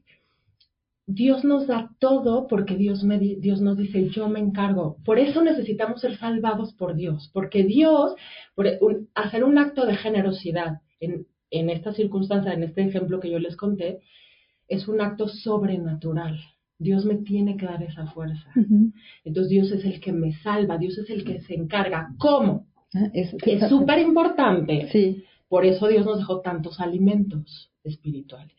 Dios 1.07 1.43
nos 1.45 1.67
da 1.67 1.91
todo 1.99 2.47
porque 2.47 2.77
Dios, 2.77 3.03
me, 3.03 3.19
Dios 3.19 3.61
nos 3.61 3.77
dice, 3.77 4.11
yo 4.11 4.29
me 4.29 4.39
encargo. 4.39 4.97
Por 5.05 5.19
eso 5.19 5.43
necesitamos 5.43 6.01
ser 6.03 6.17
salvados 6.19 6.75
por 6.75 6.95
Dios, 6.95 7.31
porque 7.33 7.65
Dios, 7.65 8.15
por 8.55 8.69
hacer 9.15 9.43
un 9.43 9.59
acto 9.59 9.87
de 9.87 9.97
generosidad 9.97 10.83
en, 11.01 11.27
en 11.51 11.71
esta 11.71 11.93
circunstancia, 11.93 12.53
en 12.53 12.63
este 12.63 12.83
ejemplo 12.83 13.19
que 13.19 13.31
yo 13.31 13.39
les 13.39 13.57
conté, 13.57 14.01
es 14.69 14.87
un 14.87 15.01
acto 15.01 15.29
sobrenatural. 15.29 16.39
Dios 16.81 17.05
me 17.05 17.17
tiene 17.17 17.57
que 17.59 17.67
dar 17.67 17.83
esa 17.83 18.07
fuerza. 18.07 18.51
Entonces 19.25 19.51
Dios 19.51 19.71
es 19.71 19.85
el 19.85 20.01
que 20.01 20.13
me 20.13 20.33
salva, 20.39 20.79
Dios 20.79 20.97
es 20.99 21.11
el 21.11 21.25
que 21.25 21.41
se 21.43 21.55
encarga. 21.55 22.09
¿Cómo? 22.19 22.67
Ah, 22.95 23.11
es 23.13 23.31
súper 23.69 23.99
importante. 24.01 24.89
Sí. 24.91 25.23
Por 25.49 25.67
eso 25.67 25.89
Dios 25.89 26.07
nos 26.07 26.19
dejó 26.19 26.41
tantos 26.41 26.81
alimentos 26.81 27.71
espirituales. 27.85 28.55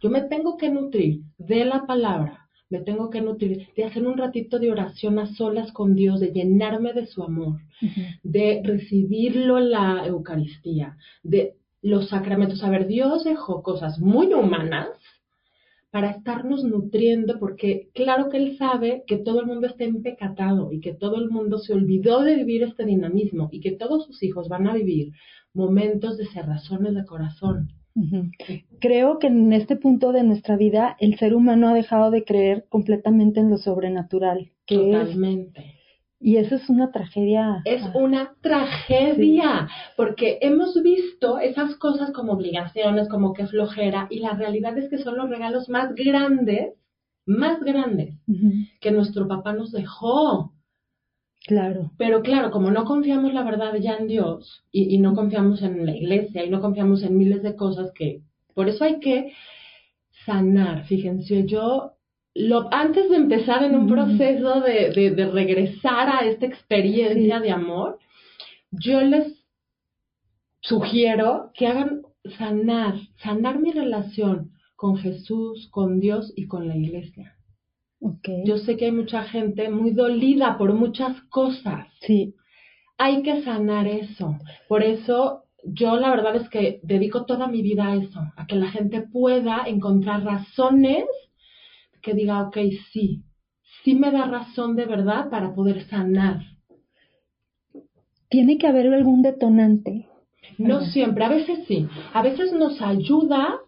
Yo 0.00 0.08
me 0.08 0.22
tengo 0.22 0.56
que 0.56 0.70
nutrir 0.70 1.22
de 1.36 1.64
la 1.64 1.84
palabra, 1.84 2.46
me 2.70 2.80
tengo 2.80 3.10
que 3.10 3.20
nutrir 3.20 3.66
de 3.76 3.84
hacer 3.84 4.06
un 4.06 4.18
ratito 4.18 4.58
de 4.60 4.70
oración 4.70 5.18
a 5.18 5.26
solas 5.34 5.72
con 5.72 5.96
Dios, 5.96 6.20
de 6.20 6.32
llenarme 6.32 6.92
de 6.92 7.06
su 7.06 7.24
amor, 7.24 7.60
de 8.22 8.62
recibirlo 8.64 9.58
en 9.58 9.70
la 9.72 10.06
Eucaristía, 10.06 10.96
de 11.24 11.54
los 11.82 12.08
sacramentos. 12.08 12.62
A 12.62 12.70
ver, 12.70 12.86
Dios 12.86 13.24
dejó 13.24 13.62
cosas 13.62 13.98
muy 13.98 14.32
humanas 14.32 14.88
para 15.94 16.10
estarnos 16.10 16.64
nutriendo, 16.64 17.38
porque 17.38 17.88
claro 17.94 18.28
que 18.28 18.38
Él 18.38 18.56
sabe 18.58 19.04
que 19.06 19.16
todo 19.16 19.38
el 19.38 19.46
mundo 19.46 19.68
está 19.68 19.84
empecatado 19.84 20.72
y 20.72 20.80
que 20.80 20.92
todo 20.92 21.18
el 21.18 21.30
mundo 21.30 21.58
se 21.58 21.72
olvidó 21.72 22.22
de 22.22 22.34
vivir 22.34 22.64
este 22.64 22.84
dinamismo 22.84 23.48
y 23.52 23.60
que 23.60 23.70
todos 23.70 24.04
sus 24.04 24.20
hijos 24.24 24.48
van 24.48 24.66
a 24.66 24.74
vivir 24.74 25.12
momentos 25.52 26.18
de 26.18 26.26
cerrazones 26.26 26.96
de 26.96 27.04
corazón. 27.04 27.68
Creo 28.80 29.20
que 29.20 29.28
en 29.28 29.52
este 29.52 29.76
punto 29.76 30.10
de 30.10 30.24
nuestra 30.24 30.56
vida 30.56 30.96
el 30.98 31.16
ser 31.16 31.32
humano 31.32 31.68
ha 31.68 31.74
dejado 31.74 32.10
de 32.10 32.24
creer 32.24 32.66
completamente 32.68 33.38
en 33.38 33.50
lo 33.50 33.58
sobrenatural. 33.58 34.50
Que 34.66 34.74
Totalmente. 34.74 35.73
Y 36.24 36.38
eso 36.38 36.54
es 36.54 36.70
una 36.70 36.90
tragedia. 36.90 37.60
Es 37.66 37.82
ah. 37.82 37.92
una 37.94 38.34
tragedia, 38.40 39.68
porque 39.94 40.38
hemos 40.40 40.82
visto 40.82 41.38
esas 41.38 41.76
cosas 41.76 42.12
como 42.12 42.32
obligaciones, 42.32 43.10
como 43.10 43.34
que 43.34 43.46
flojera, 43.46 44.06
y 44.08 44.20
la 44.20 44.30
realidad 44.30 44.78
es 44.78 44.88
que 44.88 44.96
son 44.96 45.18
los 45.18 45.28
regalos 45.28 45.68
más 45.68 45.94
grandes, 45.94 46.72
más 47.26 47.60
grandes, 47.60 48.14
que 48.80 48.90
nuestro 48.90 49.28
papá 49.28 49.52
nos 49.52 49.70
dejó. 49.70 50.54
Claro. 51.46 51.90
Pero 51.98 52.22
claro, 52.22 52.50
como 52.50 52.70
no 52.70 52.86
confiamos 52.86 53.34
la 53.34 53.42
verdad 53.42 53.74
ya 53.74 53.96
en 53.96 54.06
Dios, 54.06 54.64
y, 54.72 54.94
y 54.94 54.98
no 55.00 55.14
confiamos 55.14 55.60
en 55.60 55.84
la 55.84 55.94
iglesia, 55.94 56.42
y 56.42 56.48
no 56.48 56.62
confiamos 56.62 57.02
en 57.02 57.18
miles 57.18 57.42
de 57.42 57.54
cosas 57.54 57.92
que, 57.94 58.22
por 58.54 58.70
eso 58.70 58.84
hay 58.84 58.98
que 58.98 59.34
sanar. 60.24 60.86
Fíjense, 60.86 61.44
yo 61.44 61.92
lo, 62.34 62.68
antes 62.72 63.08
de 63.08 63.16
empezar 63.16 63.62
en 63.62 63.76
un 63.76 63.88
proceso 63.88 64.60
de, 64.60 64.90
de, 64.90 65.26
regresar 65.30 66.08
a 66.08 66.26
esta 66.26 66.46
experiencia 66.46 67.40
de 67.40 67.52
amor, 67.52 67.98
yo 68.72 69.00
les 69.00 69.44
sugiero 70.60 71.52
que 71.54 71.68
hagan 71.68 72.02
sanar, 72.38 72.94
sanar 73.22 73.60
mi 73.60 73.70
relación 73.70 74.50
con 74.74 74.96
Jesús, 74.96 75.68
con 75.70 76.00
Dios 76.00 76.32
y 76.34 76.46
con 76.46 76.66
la 76.66 76.76
iglesia. 76.76 77.36
Okay. 78.00 78.42
Yo 78.44 78.58
sé 78.58 78.76
que 78.76 78.86
hay 78.86 78.92
mucha 78.92 79.22
gente 79.24 79.70
muy 79.70 79.92
dolida 79.92 80.58
por 80.58 80.74
muchas 80.74 81.20
cosas. 81.30 81.86
Sí. 82.00 82.34
Hay 82.98 83.22
que 83.22 83.42
sanar 83.42 83.86
eso. 83.86 84.36
Por 84.68 84.82
eso 84.82 85.44
yo 85.64 85.96
la 85.96 86.10
verdad 86.10 86.36
es 86.36 86.48
que 86.48 86.80
dedico 86.82 87.24
toda 87.24 87.46
mi 87.46 87.62
vida 87.62 87.86
a 87.86 87.96
eso, 87.96 88.20
a 88.36 88.46
que 88.46 88.56
la 88.56 88.70
gente 88.70 89.00
pueda 89.00 89.62
encontrar 89.66 90.24
razones 90.24 91.04
que 92.04 92.14
diga, 92.14 92.42
ok, 92.42 92.58
sí, 92.92 93.24
sí 93.82 93.94
me 93.94 94.12
da 94.12 94.26
razón 94.26 94.76
de 94.76 94.84
verdad 94.84 95.30
para 95.30 95.54
poder 95.54 95.84
sanar. 95.88 96.42
Tiene 98.28 98.58
que 98.58 98.66
haber 98.66 98.92
algún 98.92 99.22
detonante. 99.22 100.06
No 100.58 100.82
siempre, 100.82 101.24
a 101.24 101.28
veces 101.30 101.60
sí. 101.66 101.88
A 102.12 102.22
veces 102.22 102.52
nos 102.52 102.80
ayuda. 102.82 103.58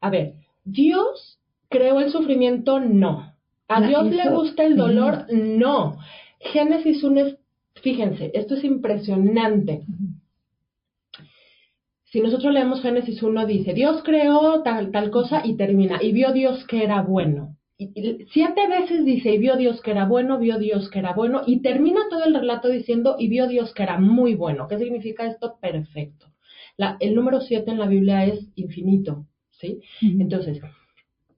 A 0.00 0.10
ver, 0.10 0.34
Dios 0.64 1.40
creó 1.68 2.00
el 2.00 2.10
sufrimiento, 2.10 2.78
no. 2.78 3.34
A 3.68 3.80
Dios 3.80 4.06
le 4.06 4.30
gusta 4.30 4.64
el 4.64 4.76
dolor, 4.76 5.26
no. 5.32 5.98
Génesis 6.40 7.02
1 7.02 7.20
es, 7.20 7.36
fíjense, 7.82 8.30
esto 8.34 8.54
es 8.54 8.64
impresionante. 8.64 9.82
Si 12.04 12.20
nosotros 12.20 12.52
leemos 12.52 12.82
Génesis 12.82 13.22
1, 13.22 13.46
dice, 13.46 13.72
Dios 13.72 14.02
creó 14.04 14.62
tal, 14.62 14.90
tal 14.90 15.10
cosa 15.10 15.40
y 15.44 15.56
termina, 15.56 16.02
y 16.02 16.12
vio 16.12 16.32
Dios 16.32 16.66
que 16.66 16.84
era 16.84 17.00
bueno 17.00 17.56
siete 18.32 18.68
veces 18.68 19.04
dice, 19.04 19.34
y 19.34 19.38
vio 19.38 19.56
Dios 19.56 19.80
que 19.80 19.90
era 19.90 20.06
bueno, 20.06 20.38
vio 20.38 20.58
Dios 20.58 20.90
que 20.90 20.98
era 20.98 21.12
bueno, 21.12 21.42
y 21.46 21.60
termina 21.60 22.00
todo 22.10 22.24
el 22.24 22.34
relato 22.34 22.68
diciendo, 22.68 23.16
y 23.18 23.28
vio 23.28 23.48
Dios 23.48 23.72
que 23.74 23.82
era 23.82 23.98
muy 23.98 24.34
bueno. 24.34 24.68
¿Qué 24.68 24.78
significa 24.78 25.26
esto? 25.26 25.58
Perfecto. 25.60 26.26
el 27.00 27.14
número 27.14 27.40
siete 27.40 27.70
en 27.70 27.78
la 27.78 27.86
Biblia 27.86 28.24
es 28.26 28.48
infinito, 28.56 29.26
¿sí? 29.50 29.80
Entonces, 30.00 30.60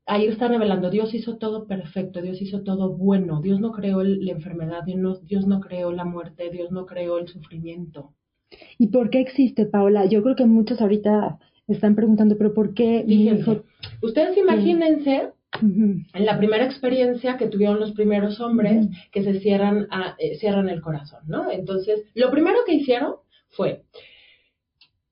ahí 0.06 0.26
está 0.26 0.48
revelando, 0.48 0.90
Dios 0.90 1.14
hizo 1.14 1.36
todo 1.38 1.66
perfecto, 1.66 2.20
Dios 2.22 2.40
hizo 2.40 2.62
todo 2.62 2.96
bueno, 2.96 3.40
Dios 3.40 3.60
no 3.60 3.72
creó 3.72 4.02
la 4.02 4.32
enfermedad, 4.32 4.84
Dios 4.84 4.98
no, 4.98 5.14
Dios 5.16 5.46
no 5.46 5.60
creó 5.60 5.92
la 5.92 6.04
muerte, 6.04 6.50
Dios 6.50 6.70
no 6.70 6.86
creó 6.86 7.18
el 7.18 7.28
sufrimiento. 7.28 8.12
¿Y 8.78 8.88
por 8.88 9.10
qué 9.10 9.20
existe, 9.20 9.66
Paola? 9.66 10.06
Yo 10.06 10.22
creo 10.22 10.36
que 10.36 10.46
muchos 10.46 10.80
ahorita 10.80 11.38
están 11.66 11.94
preguntando, 11.94 12.36
pero 12.36 12.54
¿por 12.54 12.74
qué? 12.74 13.04
ustedes 14.02 14.36
imagínense 14.36 15.30
en 15.62 16.26
la 16.26 16.38
primera 16.38 16.64
experiencia 16.64 17.36
que 17.36 17.48
tuvieron 17.48 17.80
los 17.80 17.92
primeros 17.92 18.40
hombres 18.40 18.86
que 19.12 19.22
se 19.22 19.40
cierran, 19.40 19.88
eh, 20.18 20.36
cierran 20.36 20.68
el 20.68 20.80
corazón, 20.80 21.20
¿no? 21.26 21.50
Entonces, 21.50 22.04
lo 22.14 22.30
primero 22.30 22.58
que 22.66 22.74
hicieron 22.74 23.16
fue, 23.50 23.84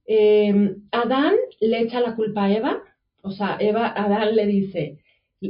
em, 0.07 0.83
Adán 0.91 1.35
le 1.61 1.81
echa 1.81 2.01
la 2.01 2.17
culpa 2.17 2.45
a 2.45 2.53
Eva, 2.53 2.83
o 3.23 3.31
sea, 3.31 3.57
Eva, 3.61 3.89
Adán 3.89 4.35
le 4.35 4.47
dice, 4.47 4.99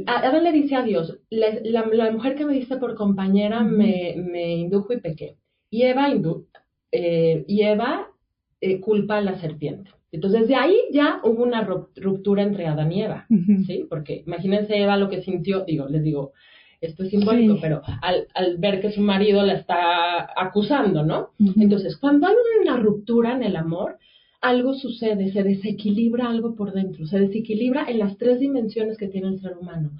Adán 0.05 0.43
le 0.43 0.51
dice 0.51 0.75
a 0.75 0.83
Dios, 0.83 1.19
la, 1.29 2.11
mujer 2.11 2.35
que 2.35 2.45
me 2.45 2.53
diste 2.53 2.77
por 2.77 2.95
compañera 2.95 3.61
me, 3.61 4.15
me, 4.17 4.55
indujo 4.55 4.93
y 4.93 4.99
pequé. 4.99 5.37
Y 5.69 5.83
Eva, 5.83 6.07
eh, 6.91 7.43
y 7.47 7.63
Eva 7.63 8.07
eh, 8.61 8.79
culpa 8.79 9.17
a 9.17 9.21
la 9.21 9.39
serpiente. 9.39 9.91
Entonces, 10.13 10.47
de 10.47 10.53
ahí 10.53 10.77
ya 10.91 11.19
hubo 11.23 11.41
una 11.43 11.63
ruptura 11.63 12.43
entre 12.43 12.67
Adán 12.67 12.91
y 12.91 13.01
Eva, 13.01 13.25
¿sí? 13.65 13.87
Porque 13.89 14.23
imagínense 14.27 14.77
Eva 14.77 14.95
lo 14.95 15.09
que 15.09 15.23
sintió, 15.23 15.65
digo, 15.65 15.87
les 15.89 16.03
digo, 16.03 16.33
esto 16.81 17.01
es 17.01 17.09
simbólico, 17.09 17.57
pero 17.59 17.81
al, 18.01 18.27
al, 18.35 18.57
ver 18.57 18.79
que 18.79 18.91
su 18.91 19.01
marido 19.01 19.41
la 19.43 19.53
está 19.53 20.29
acusando, 20.39 21.03
¿no? 21.03 21.31
Entonces, 21.55 21.97
cuando 21.97 22.27
hay 22.27 22.35
una 22.61 22.77
ruptura 22.77 23.35
en 23.35 23.41
el 23.41 23.55
amor, 23.55 23.97
algo 24.39 24.75
sucede, 24.75 25.31
se 25.31 25.41
desequilibra 25.41 26.29
algo 26.29 26.55
por 26.55 26.73
dentro, 26.73 27.07
se 27.07 27.17
desequilibra 27.17 27.85
en 27.87 27.97
las 27.97 28.15
tres 28.17 28.39
dimensiones 28.39 28.99
que 28.99 29.07
tiene 29.07 29.29
el 29.29 29.39
ser 29.39 29.57
humano, 29.57 29.93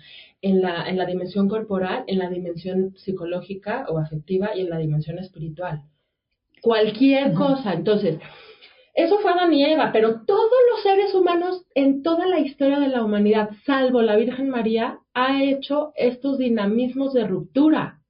en 0.44 0.62
la, 0.62 0.88
en 0.88 0.98
la 0.98 1.08
dimensión 1.08 1.50
corporal, 1.50 2.04
en 2.06 2.20
la 2.20 2.30
dimensión 2.30 2.94
psicológica 2.98 3.88
o 3.90 3.98
afectiva 3.98 4.56
y 4.56 4.62
en 4.62 4.70
la 4.70 4.78
dimensión 4.78 5.18
espiritual. 5.18 5.82
Cualquier 6.62 7.34
cosa. 7.34 7.74
Entonces, 7.74 8.20
eso 8.94 9.20
fue 9.20 9.32
Adán 9.32 9.54
y 9.54 9.66
Eva, 9.66 9.92
pero 9.92 10.22
todos 10.26 10.52
los 10.72 10.84
seres 10.84 11.16
humanos 11.16 11.66
en 11.74 12.04
toda 12.04 12.28
la 12.28 12.40
historia 12.40 12.80
de 12.80 12.90
la 12.90 13.04
humanidad, 13.04 13.50
salvo 13.66 14.02
la 14.02 14.16
Virgen 14.16 14.50
María, 14.50 15.00
ha 15.14 15.44
hecho 15.44 15.94
estos 15.96 16.38
dinamismos 16.38 17.14
de 17.14 17.26
ruptura, 17.26 18.02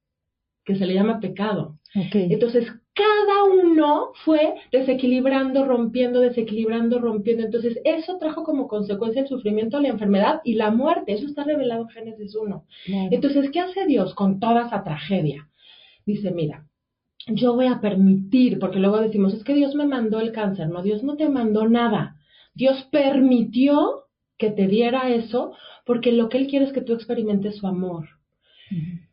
que 0.64 0.76
se 0.76 0.86
le 0.86 0.94
llama 0.94 1.20
pecado. 1.20 1.78
Entonces, 1.94 2.66
cada 2.92 3.44
uno 3.44 4.10
fue 4.24 4.54
desequilibrando, 4.72 5.64
rompiendo, 5.64 6.20
desequilibrando, 6.20 6.98
rompiendo. 6.98 7.44
Entonces, 7.44 7.80
eso 7.84 8.18
trajo 8.18 8.44
como 8.44 8.68
consecuencia 8.68 9.22
el 9.22 9.28
sufrimiento, 9.28 9.80
la 9.80 9.88
enfermedad 9.88 10.40
y 10.44 10.54
la 10.54 10.70
muerte. 10.70 11.12
Eso 11.12 11.26
está 11.26 11.44
revelado 11.44 11.82
en 11.82 11.88
Génesis 11.88 12.34
1. 12.34 12.64
Entonces, 13.10 13.50
¿qué 13.50 13.60
hace 13.60 13.86
Dios 13.86 14.14
con 14.14 14.40
toda 14.40 14.66
esa 14.66 14.82
tragedia? 14.82 15.48
Dice, 16.04 16.30
mira, 16.30 16.66
yo 17.26 17.54
voy 17.54 17.66
a 17.66 17.80
permitir, 17.80 18.58
porque 18.58 18.78
luego 18.78 19.00
decimos, 19.00 19.34
es 19.34 19.44
que 19.44 19.54
Dios 19.54 19.74
me 19.74 19.86
mandó 19.86 20.20
el 20.20 20.32
cáncer. 20.32 20.68
No, 20.68 20.82
Dios 20.82 21.02
no 21.02 21.16
te 21.16 21.28
mandó 21.28 21.68
nada. 21.68 22.16
Dios 22.54 22.86
permitió 22.90 24.04
que 24.36 24.50
te 24.50 24.66
diera 24.66 25.10
eso 25.10 25.52
porque 25.86 26.12
lo 26.12 26.28
que 26.28 26.38
Él 26.38 26.46
quiere 26.46 26.66
es 26.66 26.72
que 26.72 26.80
tú 26.80 26.92
experimentes 26.92 27.56
su 27.56 27.66
amor. 27.66 28.08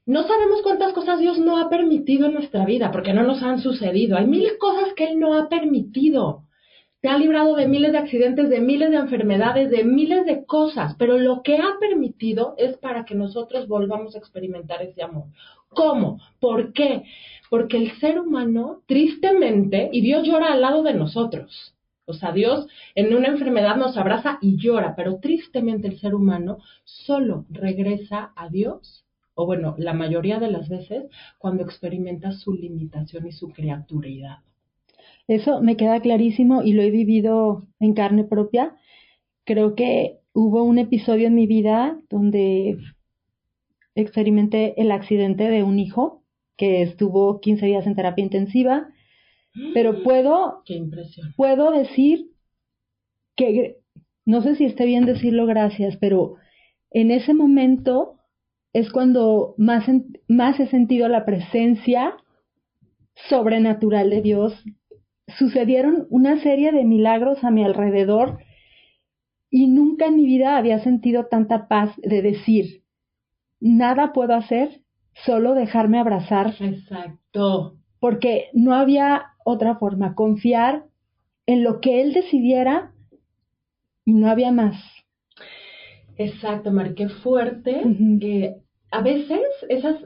No 0.05 0.23
sabemos 0.23 0.61
cuántas 0.63 0.93
cosas 0.93 1.19
Dios 1.19 1.37
no 1.37 1.57
ha 1.57 1.69
permitido 1.69 2.27
en 2.27 2.33
nuestra 2.33 2.65
vida, 2.65 2.91
porque 2.91 3.13
no 3.13 3.23
nos 3.23 3.43
han 3.43 3.59
sucedido. 3.59 4.17
Hay 4.17 4.25
mil 4.25 4.57
cosas 4.59 4.93
que 4.93 5.05
Él 5.05 5.19
no 5.19 5.35
ha 5.35 5.49
permitido. 5.49 6.45
Te 7.01 7.09
ha 7.09 7.17
librado 7.17 7.55
de 7.55 7.67
miles 7.67 7.91
de 7.91 7.97
accidentes, 7.97 8.49
de 8.49 8.61
miles 8.61 8.91
de 8.91 8.97
enfermedades, 8.97 9.71
de 9.71 9.83
miles 9.83 10.25
de 10.25 10.45
cosas, 10.45 10.95
pero 10.97 11.17
lo 11.17 11.41
que 11.41 11.57
ha 11.57 11.79
permitido 11.79 12.55
es 12.57 12.77
para 12.77 13.05
que 13.05 13.15
nosotros 13.15 13.67
volvamos 13.67 14.15
a 14.15 14.19
experimentar 14.19 14.81
ese 14.83 15.01
amor. 15.01 15.25
¿Cómo? 15.73 16.19
¿Por 16.39 16.73
qué? 16.73 17.03
Porque 17.49 17.77
el 17.77 17.91
ser 17.99 18.19
humano, 18.19 18.81
tristemente, 18.85 19.89
y 19.91 20.01
Dios 20.01 20.25
llora 20.27 20.53
al 20.53 20.61
lado 20.61 20.83
de 20.83 20.93
nosotros. 20.93 21.75
O 22.05 22.13
sea, 22.13 22.31
Dios 22.31 22.67
en 22.95 23.15
una 23.15 23.29
enfermedad 23.29 23.75
nos 23.75 23.97
abraza 23.97 24.37
y 24.41 24.57
llora, 24.57 24.95
pero 24.95 25.19
tristemente 25.19 25.87
el 25.87 25.99
ser 25.99 26.15
humano 26.15 26.57
solo 26.83 27.45
regresa 27.49 28.31
a 28.35 28.49
Dios 28.49 29.05
o 29.33 29.45
bueno, 29.45 29.75
la 29.77 29.93
mayoría 29.93 30.39
de 30.39 30.51
las 30.51 30.69
veces, 30.69 31.05
cuando 31.37 31.63
experimenta 31.63 32.31
su 32.31 32.53
limitación 32.53 33.27
y 33.27 33.31
su 33.31 33.49
criaturidad. 33.49 34.39
Eso 35.27 35.61
me 35.61 35.77
queda 35.77 35.99
clarísimo 36.01 36.63
y 36.63 36.73
lo 36.73 36.81
he 36.83 36.91
vivido 36.91 37.63
en 37.79 37.93
carne 37.93 38.23
propia. 38.23 38.75
Creo 39.45 39.75
que 39.75 40.19
hubo 40.33 40.63
un 40.63 40.77
episodio 40.77 41.27
en 41.27 41.35
mi 41.35 41.47
vida 41.47 41.97
donde 42.09 42.77
experimenté 43.95 44.79
el 44.81 44.91
accidente 44.91 45.49
de 45.49 45.63
un 45.63 45.79
hijo 45.79 46.23
que 46.57 46.81
estuvo 46.81 47.39
15 47.41 47.65
días 47.65 47.87
en 47.87 47.95
terapia 47.95 48.23
intensiva, 48.23 48.87
pero 49.73 50.03
puedo, 50.03 50.61
Qué 50.65 50.75
impresión. 50.75 51.33
puedo 51.35 51.71
decir 51.71 52.27
que, 53.35 53.77
no 54.25 54.41
sé 54.41 54.55
si 54.55 54.65
esté 54.65 54.85
bien 54.85 55.05
decirlo 55.05 55.45
gracias, 55.45 55.97
pero 55.97 56.35
en 56.91 57.11
ese 57.11 57.33
momento 57.33 58.17
es 58.73 58.91
cuando 58.91 59.55
más, 59.57 59.85
más 60.27 60.59
he 60.59 60.67
sentido 60.67 61.07
la 61.07 61.25
presencia 61.25 62.15
sobrenatural 63.29 64.09
de 64.09 64.21
Dios. 64.21 64.63
Sucedieron 65.37 66.07
una 66.09 66.41
serie 66.41 66.71
de 66.71 66.83
milagros 66.85 67.43
a 67.43 67.51
mi 67.51 67.63
alrededor 67.63 68.39
y 69.49 69.67
nunca 69.67 70.05
en 70.05 70.15
mi 70.15 70.25
vida 70.25 70.57
había 70.57 70.79
sentido 70.79 71.25
tanta 71.25 71.67
paz 71.67 71.93
de 71.97 72.21
decir, 72.21 72.80
nada 73.61 74.11
puedo 74.11 74.33
hacer, 74.33 74.81
solo 75.25 75.53
dejarme 75.53 75.99
abrazar. 75.99 76.55
Exacto. 76.59 77.77
Porque 77.99 78.49
no 78.53 78.73
había 78.73 79.27
otra 79.45 79.75
forma, 79.75 80.15
confiar 80.15 80.85
en 81.45 81.63
lo 81.63 81.79
que 81.79 82.01
Él 82.01 82.13
decidiera 82.13 82.91
y 84.03 84.13
no 84.13 84.29
había 84.29 84.51
más. 84.51 84.75
Exacto, 86.17 86.71
Mar, 86.71 86.93
qué 86.93 87.09
fuerte. 87.09 87.81
Eh, 88.21 88.55
a 88.91 89.01
veces 89.01 89.41
esas, 89.69 89.97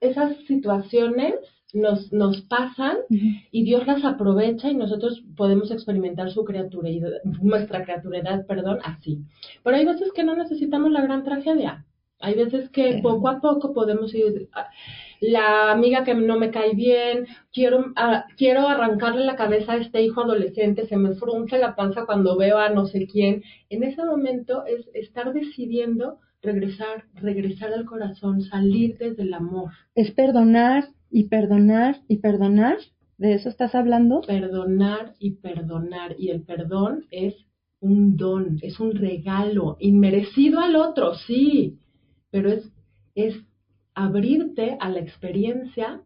esas 0.00 0.36
situaciones 0.46 1.34
nos, 1.72 2.12
nos 2.12 2.42
pasan 2.42 2.96
y 3.08 3.64
Dios 3.64 3.86
las 3.86 4.04
aprovecha 4.04 4.70
y 4.70 4.74
nosotros 4.74 5.22
podemos 5.36 5.70
experimentar 5.70 6.30
su 6.30 6.44
criaturidad, 6.44 7.10
nuestra 7.42 7.84
criaturidad, 7.84 8.46
perdón, 8.46 8.78
así. 8.84 9.20
Pero 9.62 9.76
hay 9.76 9.84
veces 9.84 10.12
que 10.14 10.24
no 10.24 10.36
necesitamos 10.36 10.90
la 10.90 11.02
gran 11.02 11.24
tragedia. 11.24 11.84
Hay 12.18 12.34
veces 12.34 12.70
que 12.70 13.00
poco 13.02 13.28
a 13.28 13.40
poco 13.40 13.74
podemos 13.74 14.14
ir, 14.14 14.48
ah, 14.54 14.68
la 15.20 15.70
amiga 15.70 16.04
que 16.04 16.14
no 16.14 16.38
me 16.38 16.50
cae 16.50 16.74
bien, 16.74 17.26
quiero, 17.52 17.92
ah, 17.96 18.24
quiero 18.36 18.68
arrancarle 18.68 19.24
la 19.24 19.36
cabeza 19.36 19.72
a 19.72 19.76
este 19.76 20.02
hijo 20.02 20.22
adolescente, 20.22 20.86
se 20.86 20.96
me 20.96 21.14
frunce 21.14 21.58
la 21.58 21.74
panza 21.74 22.06
cuando 22.06 22.36
veo 22.36 22.58
a 22.58 22.70
no 22.70 22.86
sé 22.86 23.06
quién. 23.06 23.42
En 23.68 23.82
ese 23.82 24.04
momento 24.04 24.64
es 24.64 24.88
estar 24.94 25.32
decidiendo 25.32 26.18
regresar, 26.42 27.04
regresar 27.14 27.72
al 27.72 27.84
corazón, 27.84 28.40
salir 28.42 28.96
desde 28.98 29.22
el 29.22 29.34
amor. 29.34 29.72
Es 29.94 30.10
perdonar 30.12 30.88
y 31.10 31.24
perdonar 31.24 32.00
y 32.08 32.18
perdonar. 32.18 32.78
¿De 33.18 33.34
eso 33.34 33.48
estás 33.48 33.74
hablando? 33.74 34.20
Perdonar 34.22 35.14
y 35.18 35.32
perdonar. 35.32 36.14
Y 36.18 36.30
el 36.30 36.42
perdón 36.42 37.04
es 37.10 37.34
un 37.80 38.16
don, 38.16 38.58
es 38.62 38.80
un 38.80 38.94
regalo, 38.94 39.76
inmerecido 39.80 40.60
al 40.60 40.76
otro, 40.76 41.14
sí, 41.14 41.78
pero 42.36 42.52
es, 42.52 42.70
es 43.14 43.34
abrirte 43.94 44.76
a 44.78 44.90
la 44.90 45.00
experiencia 45.00 46.02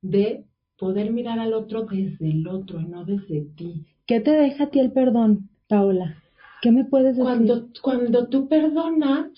de 0.00 0.46
poder 0.78 1.12
mirar 1.12 1.38
al 1.38 1.52
otro 1.52 1.84
desde 1.84 2.30
el 2.30 2.48
otro 2.48 2.80
y 2.80 2.86
no 2.86 3.04
desde 3.04 3.42
ti. 3.54 3.84
¿Qué 4.06 4.20
te 4.20 4.30
deja 4.30 4.64
a 4.64 4.70
ti 4.70 4.80
el 4.80 4.92
perdón, 4.92 5.50
Paola? 5.68 6.22
¿Qué 6.62 6.72
me 6.72 6.86
puedes 6.86 7.18
decir? 7.18 7.22
Cuando, 7.22 7.68
cuando 7.82 8.28
tú 8.28 8.48
perdonas, 8.48 9.28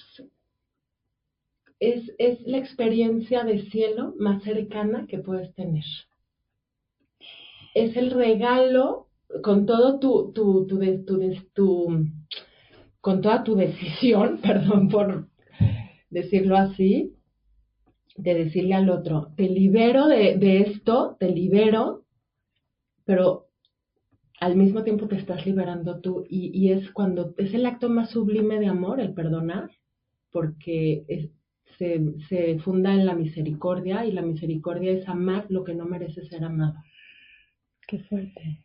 es, 1.81 2.13
es 2.17 2.41
la 2.47 2.59
experiencia 2.59 3.43
de 3.43 3.63
cielo 3.63 4.15
más 4.17 4.45
cercana 4.45 5.09
que 5.09 5.19
puedes 5.19 5.53
tener. 5.57 5.83
Es 7.75 7.97
el 7.97 8.13
regalo 8.13 9.09
con 9.43 9.67
todo 9.67 9.99
tu, 9.99 10.31
tu, 10.33 10.65
tu, 10.69 10.79
tu, 11.05 11.35
tu, 11.53 12.07
con 13.01 13.21
toda 13.21 13.43
tu 13.43 13.57
decisión, 13.57 14.39
perdón 14.43 14.89
por 14.89 15.27
decirlo 16.17 16.57
así, 16.57 17.13
de 18.17 18.33
decirle 18.35 18.75
al 18.75 18.89
otro, 18.89 19.35
te 19.37 19.51
libero 19.51 20.09
de, 20.09 20.61
esto, 20.61 21.15
te 21.21 21.29
libero, 21.31 22.05
pero 23.05 23.49
al 24.41 24.57
mismo 24.57 24.83
tiempo 24.83 25.09
te 25.09 25.17
estás 25.17 25.45
liberando 25.45 26.01
tú 26.01 26.25
y, 26.27 26.51
y, 26.59 26.73
es 26.73 26.91
cuando 26.93 27.35
es 27.37 27.53
el 27.53 27.67
acto 27.67 27.91
más 27.91 28.11
sublime 28.11 28.59
de 28.59 28.67
amor 28.67 28.99
el 28.99 29.13
perdonar 29.13 29.71
porque 30.31 31.05
se, 31.77 32.03
se, 32.31 32.59
funda 32.61 32.95
en 32.95 33.05
la 33.05 33.15
misericordia 33.15 34.07
y 34.07 34.13
la 34.13 34.23
misericordia 34.23 34.93
es 34.93 35.07
amar 35.09 35.45
lo 35.51 35.65
que 35.65 35.75
no 35.75 35.85
merece 35.85 36.23
ser 36.25 36.45
amado. 36.45 36.77
Qué 37.87 37.99
fuerte. 37.99 38.65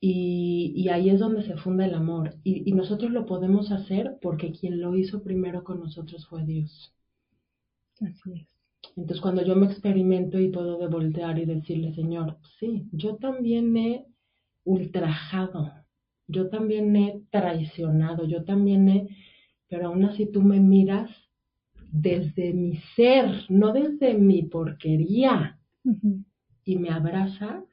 Y, 0.00 0.72
y 0.76 0.88
ahí 0.90 1.10
es 1.10 1.18
donde 1.18 1.42
se 1.42 1.56
funda 1.56 1.84
el 1.84 1.94
amor 1.94 2.36
y, 2.44 2.70
y 2.70 2.72
nosotros 2.72 3.10
lo 3.10 3.26
podemos 3.26 3.72
hacer 3.72 4.18
porque 4.22 4.52
quien 4.52 4.80
lo 4.80 4.96
hizo 4.96 5.24
primero 5.24 5.64
con 5.64 5.80
nosotros 5.80 6.24
fue 6.28 6.44
Dios. 6.44 6.94
Así 8.00 8.32
es. 8.32 8.48
Entonces 8.96 9.20
cuando 9.20 9.44
yo 9.44 9.56
me 9.56 9.66
experimento 9.66 10.38
y 10.38 10.50
puedo 10.50 10.78
de 10.78 10.86
voltear 10.88 11.38
y 11.38 11.44
decirle, 11.44 11.94
Señor, 11.94 12.38
sí, 12.58 12.88
yo 12.92 13.16
también 13.16 13.76
he 13.76 14.06
ultrajado, 14.64 15.72
yo 16.26 16.48
también 16.48 16.94
he 16.94 17.22
traicionado, 17.30 18.26
yo 18.26 18.44
también 18.44 18.88
he, 18.88 19.08
pero 19.68 19.88
aún 19.88 20.04
así 20.04 20.26
tú 20.26 20.42
me 20.42 20.60
miras 20.60 21.10
desde 21.90 22.52
mi 22.52 22.76
ser, 22.96 23.44
no 23.48 23.72
desde 23.72 24.14
mi 24.14 24.42
porquería, 24.42 25.58
uh 25.84 25.90
-huh. 25.90 26.24
y 26.64 26.76
me 26.76 26.90
abrazas, 26.90 27.64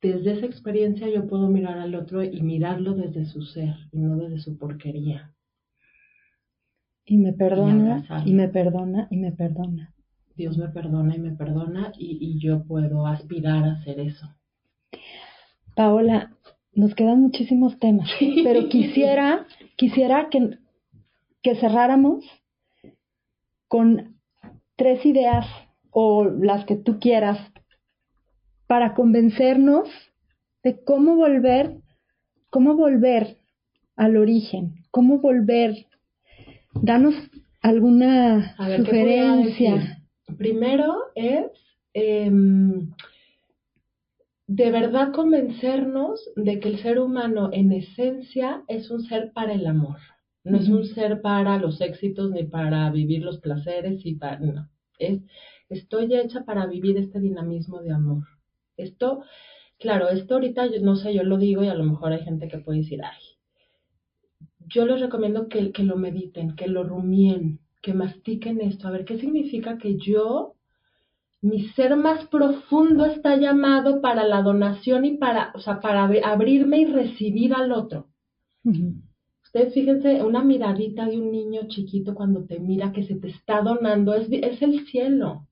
desde 0.00 0.32
esa 0.32 0.46
experiencia 0.46 1.08
yo 1.08 1.26
puedo 1.26 1.48
mirar 1.48 1.78
al 1.78 1.94
otro 1.94 2.22
y 2.22 2.40
mirarlo 2.42 2.94
desde 2.94 3.26
su 3.26 3.42
ser 3.42 3.74
y 3.92 3.98
no 3.98 4.16
desde 4.16 4.38
su 4.38 4.56
porquería. 4.56 5.34
Y 7.04 7.16
me 7.16 7.32
perdona, 7.32 8.06
y, 8.24 8.30
y 8.30 8.34
me 8.34 8.48
perdona, 8.48 9.08
y 9.10 9.16
me 9.16 9.32
perdona. 9.32 9.94
Dios 10.36 10.56
me 10.56 10.68
perdona 10.68 11.16
y 11.16 11.18
me 11.18 11.32
perdona 11.32 11.92
y, 11.98 12.18
y 12.20 12.38
yo 12.38 12.62
puedo 12.64 13.06
aspirar 13.06 13.64
a 13.64 13.72
hacer 13.72 13.98
eso. 13.98 14.28
Paola, 15.74 16.32
nos 16.74 16.94
quedan 16.94 17.20
muchísimos 17.20 17.78
temas, 17.78 18.08
pero 18.44 18.68
quisiera, 18.68 19.46
quisiera 19.76 20.28
que, 20.30 20.58
que 21.42 21.56
cerráramos 21.56 22.24
con 23.66 24.16
tres 24.76 25.04
ideas 25.04 25.46
o 25.90 26.24
las 26.24 26.64
que 26.66 26.76
tú 26.76 27.00
quieras 27.00 27.38
para 28.68 28.94
convencernos 28.94 29.88
de 30.62 30.84
cómo 30.84 31.16
volver 31.16 31.80
cómo 32.50 32.74
volver 32.76 33.36
al 33.96 34.16
origen, 34.16 34.84
cómo 34.90 35.18
volver, 35.18 35.86
danos 36.74 37.14
alguna 37.60 38.54
A 38.56 38.68
ver, 38.68 38.80
¿qué 38.80 38.86
sugerencia. 38.86 40.02
Primero 40.36 40.96
es 41.14 41.46
em, 41.94 42.90
de 44.46 44.70
verdad 44.70 45.12
convencernos 45.12 46.20
de 46.36 46.60
que 46.60 46.68
el 46.68 46.78
ser 46.78 46.98
humano 47.00 47.50
en 47.52 47.72
esencia 47.72 48.62
es 48.68 48.90
un 48.90 49.02
ser 49.02 49.32
para 49.32 49.52
el 49.52 49.66
amor. 49.66 49.98
No 50.44 50.58
es 50.58 50.68
un 50.68 50.84
ser 50.84 51.20
para 51.20 51.58
los 51.58 51.80
éxitos 51.80 52.30
ni 52.30 52.44
para 52.44 52.90
vivir 52.90 53.22
los 53.22 53.38
placeres 53.38 54.06
y 54.06 54.14
para 54.14 54.38
no. 54.38 54.68
Es 54.98 55.20
estoy 55.68 56.14
hecha 56.14 56.44
para 56.44 56.66
vivir 56.66 56.96
este 56.96 57.20
dinamismo 57.20 57.82
de 57.82 57.92
amor. 57.92 58.24
Esto, 58.78 59.22
claro, 59.78 60.08
esto 60.08 60.34
ahorita 60.34 60.66
yo- 60.66 60.80
no 60.80 60.96
sé, 60.96 61.12
yo 61.14 61.22
lo 61.24 61.36
digo 61.38 61.62
y 61.64 61.68
a 61.68 61.74
lo 61.74 61.84
mejor 61.84 62.12
hay 62.12 62.24
gente 62.24 62.48
que 62.48 62.58
puede 62.58 62.78
decir, 62.80 63.00
ay, 63.04 63.20
yo 64.72 64.86
les 64.86 65.00
recomiendo 65.00 65.48
que, 65.48 65.72
que 65.72 65.82
lo 65.82 65.96
mediten, 65.96 66.54
que 66.54 66.68
lo 66.68 66.84
rumien, 66.84 67.58
que 67.82 67.92
mastiquen 67.94 68.60
esto, 68.60 68.86
a 68.86 68.90
ver 68.92 69.04
qué 69.04 69.18
significa 69.18 69.78
que 69.78 69.96
yo, 69.96 70.54
mi 71.42 71.68
ser 71.70 71.96
más 71.96 72.26
profundo 72.28 73.06
está 73.06 73.36
llamado 73.36 74.00
para 74.00 74.24
la 74.24 74.42
donación 74.42 75.04
y 75.04 75.16
para, 75.18 75.52
o 75.54 75.60
sea, 75.60 75.80
para 75.80 76.06
ab- 76.08 76.22
abrirme 76.24 76.80
y 76.80 76.84
recibir 76.86 77.54
al 77.54 77.72
otro. 77.72 78.08
Ustedes 79.42 79.74
fíjense, 79.74 80.22
una 80.22 80.44
miradita 80.44 81.06
de 81.06 81.16
un 81.18 81.32
niño 81.32 81.62
chiquito 81.66 82.14
cuando 82.14 82.44
te 82.44 82.60
mira 82.60 82.92
que 82.92 83.02
se 83.02 83.16
te 83.16 83.28
está 83.28 83.62
donando, 83.62 84.14
es, 84.14 84.28
es 84.30 84.62
el 84.62 84.86
cielo. 84.86 85.48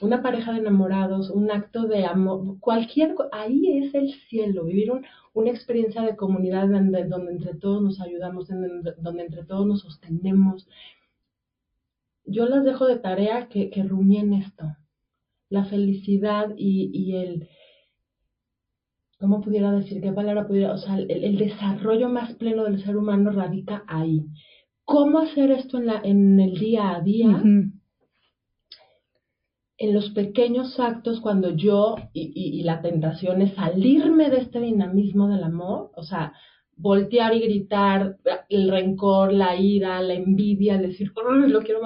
Una 0.00 0.22
pareja 0.22 0.52
de 0.52 0.58
enamorados, 0.60 1.30
un 1.30 1.50
acto 1.50 1.86
de 1.86 2.04
amor, 2.06 2.58
cualquier, 2.60 3.14
ahí 3.32 3.78
es 3.78 3.94
el 3.94 4.12
cielo, 4.28 4.64
vivir 4.64 4.90
un- 4.92 5.04
una 5.34 5.50
experiencia 5.50 6.02
de 6.02 6.16
comunidad 6.16 6.68
donde, 6.68 7.04
donde 7.04 7.32
entre 7.32 7.54
todos 7.54 7.82
nos 7.82 8.00
ayudamos, 8.00 8.48
donde, 8.48 9.22
entre 9.22 9.44
todos 9.44 9.66
nos 9.66 9.80
sostenemos. 9.80 10.66
Yo 12.24 12.46
las 12.46 12.64
dejo 12.64 12.86
de 12.86 12.98
tarea 12.98 13.48
que, 13.48 13.70
que 13.70 13.82
rumien 13.82 14.32
esto, 14.32 14.64
la 15.50 15.64
felicidad 15.66 16.54
y, 16.56 16.90
y 16.94 17.16
el, 17.16 17.48
¿cómo 19.18 19.40
pudiera 19.40 19.72
decir? 19.72 20.00
¿Qué 20.00 20.12
palabra 20.12 20.46
pudiera? 20.46 20.72
O 20.72 20.78
sea, 20.78 20.96
el, 20.98 21.36
desarrollo 21.38 22.08
más 22.08 22.34
pleno 22.34 22.64
del 22.64 22.82
ser 22.82 22.96
humano 22.96 23.30
radica 23.32 23.84
ahí. 23.86 24.24
¿Cómo 24.84 25.18
hacer 25.20 25.50
esto 25.50 25.78
en, 25.78 25.86
la, 25.86 26.00
en 26.02 26.40
el 26.40 26.58
día 26.58 26.94
a 26.96 27.00
día? 27.00 27.50
En 29.80 29.94
los 29.94 30.10
pequeños 30.10 30.78
actos 30.78 31.20
cuando 31.20 31.50
yo 31.56 31.96
y, 32.12 32.32
y- 32.34 32.60
y 32.60 32.62
la 32.64 32.82
tentación 32.82 33.42
es 33.42 33.54
salirme 33.54 34.30
de 34.30 34.38
este 34.38 34.60
dinamismo 34.60 35.28
del 35.28 35.42
amor, 35.42 35.90
o 35.96 36.02
sea, 36.04 36.34
voltear 36.76 37.34
y 37.34 37.40
gritar 37.40 38.16
el 38.50 38.70
rencor, 38.70 39.32
la 39.32 39.56
ira, 39.56 40.00
la 40.02 40.14
envidia, 40.14 40.76
el 40.76 40.82
decir, 40.82 41.12
"Uy, 41.28 41.48
lo 41.50 41.62
quiero 41.62 41.80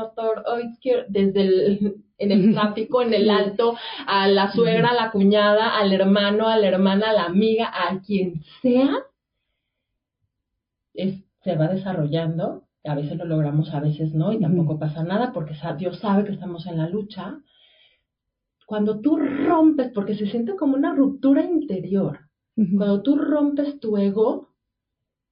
quiero", 0.83 1.05
desde 1.09 1.41
el, 1.43 1.97
en 2.19 2.33
el 2.33 2.43
tráfico, 2.55 3.03
en 3.03 3.15
el 3.15 3.31
alto, 3.31 3.77
a 4.07 4.29
la 4.29 4.53
suegra, 4.53 4.91
a 4.91 4.95
la 4.95 5.11
cuñada, 5.13 5.79
al 5.79 5.93
hermano, 5.93 6.49
a 6.49 6.59
la 6.59 6.67
hermana, 6.69 7.11
a 7.11 7.15
la 7.15 7.25
amiga, 7.27 7.71
a 7.73 8.01
quien 8.01 8.43
sea, 8.63 8.91
es- 10.95 11.23
se 11.43 11.57
va 11.57 11.69
desarrollando. 11.69 12.65
A 12.85 12.95
veces 12.95 13.17
lo 13.19 13.25
logramos, 13.27 13.73
a 13.75 13.81
veces 13.81 14.15
no, 14.15 14.33
y 14.33 14.41
tampoco 14.41 14.79
pasa 14.79 15.03
nada 15.05 15.33
porque 15.33 15.55
Dios 15.79 15.99
sabe 15.99 16.25
que 16.25 16.33
estamos 16.33 16.67
en 16.67 16.79
la 16.79 16.89
lucha. 16.89 17.39
Cuando 18.67 19.01
tú 19.01 19.17
rompes, 19.17 19.93
porque 19.93 20.17
se 20.17 20.27
siente 20.27 20.57
como 20.57 20.75
una 20.75 20.95
ruptura 20.95 21.45
interior, 21.45 22.21
cuando 22.55 23.03
tú 23.03 23.17
rompes 23.17 23.81
tu 23.81 23.97
ego 23.97 24.55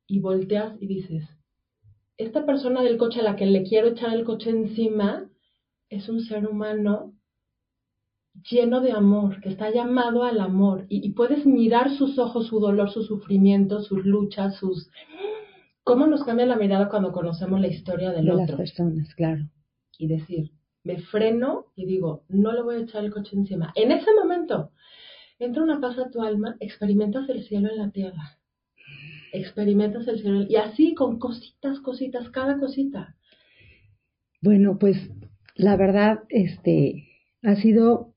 y 0.06 0.20
volteas 0.20 0.74
y 0.80 0.86
dices, 0.86 1.28
esta 2.16 2.44
persona 2.44 2.82
del 2.82 2.98
coche 2.98 3.20
a 3.20 3.24
la 3.24 3.36
que 3.36 3.46
le 3.46 3.62
quiero 3.62 3.88
echar 3.88 4.12
el 4.14 4.24
coche 4.24 4.50
encima 4.50 5.30
es 5.88 6.08
un 6.08 6.20
ser 6.20 6.46
humano 6.46 7.14
lleno 8.50 8.80
de 8.80 8.92
amor, 8.92 9.40
que 9.40 9.50
está 9.50 9.70
llamado 9.70 10.24
al 10.24 10.40
amor. 10.40 10.86
Y, 10.88 11.06
y 11.06 11.10
puedes 11.12 11.46
mirar 11.46 11.90
sus 11.96 12.18
ojos, 12.18 12.46
su 12.46 12.60
dolor, 12.60 12.90
su 12.90 13.02
sufrimiento, 13.02 13.80
sus 13.82 14.04
luchas, 14.04 14.56
sus... 14.56 14.90
¿Cómo 15.84 16.06
nos 16.06 16.24
cambia 16.24 16.46
la 16.46 16.56
mirada 16.56 16.88
cuando 16.88 17.12
conocemos 17.12 17.60
la 17.60 17.66
historia 17.68 18.10
del 18.12 18.24
de 18.26 18.34
las 18.34 18.44
otro? 18.44 18.56
personas, 18.56 19.14
claro. 19.14 19.48
y 19.98 20.06
decir, 20.06 20.52
me 20.84 20.98
freno 20.98 21.66
y 21.76 21.86
digo, 21.86 22.24
no 22.28 22.52
le 22.52 22.62
voy 22.62 22.76
a 22.76 22.80
echar 22.80 23.04
el 23.04 23.12
coche 23.12 23.36
encima. 23.36 23.72
En 23.76 23.92
ese 23.92 24.12
momento, 24.14 24.72
entra 25.38 25.62
una 25.62 25.80
paz 25.80 25.98
a 25.98 26.10
tu 26.10 26.22
alma, 26.22 26.56
experimentas 26.60 27.28
el 27.28 27.44
cielo 27.44 27.68
en 27.70 27.78
la 27.78 27.90
tierra. 27.90 28.38
Experimentas 29.32 30.06
el 30.08 30.20
cielo. 30.20 30.42
Y 30.48 30.56
así 30.56 30.94
con 30.94 31.18
cositas, 31.18 31.80
cositas, 31.80 32.28
cada 32.30 32.58
cosita. 32.58 33.16
Bueno, 34.40 34.78
pues 34.78 34.96
la 35.54 35.76
verdad, 35.76 36.20
este, 36.28 37.08
ha 37.42 37.54
sido 37.56 38.14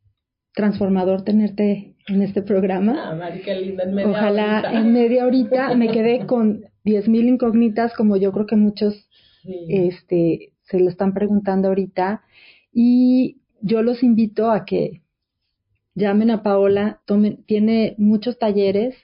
transformador 0.53 1.23
tenerte 1.23 1.95
en 2.07 2.21
este 2.21 2.41
programa. 2.41 3.11
Ah, 3.11 3.15
Mari, 3.15 3.41
qué 3.41 3.55
linda, 3.59 3.83
en 3.83 3.93
media 3.95 4.09
Ojalá 4.09 4.59
horita. 4.59 4.79
en 4.79 4.93
media 4.93 5.25
horita 5.25 5.75
me 5.75 5.91
quedé 5.91 6.25
con 6.25 6.65
10.000 6.83 7.27
incógnitas, 7.27 7.93
como 7.95 8.17
yo 8.17 8.31
creo 8.31 8.45
que 8.45 8.55
muchos 8.55 9.07
Sí. 9.43 9.65
este, 9.69 10.53
se 10.63 10.79
lo 10.79 10.89
están 10.89 11.13
preguntando 11.13 11.67
ahorita. 11.67 12.23
Y 12.77 13.37
yo 13.61 13.81
los 13.81 14.03
invito 14.03 14.51
a 14.51 14.65
que 14.65 15.01
llamen 15.95 16.29
a 16.29 16.43
Paola, 16.43 16.99
tomen, 17.05 17.45
tiene 17.45 17.95
muchos 17.97 18.37
talleres 18.37 18.95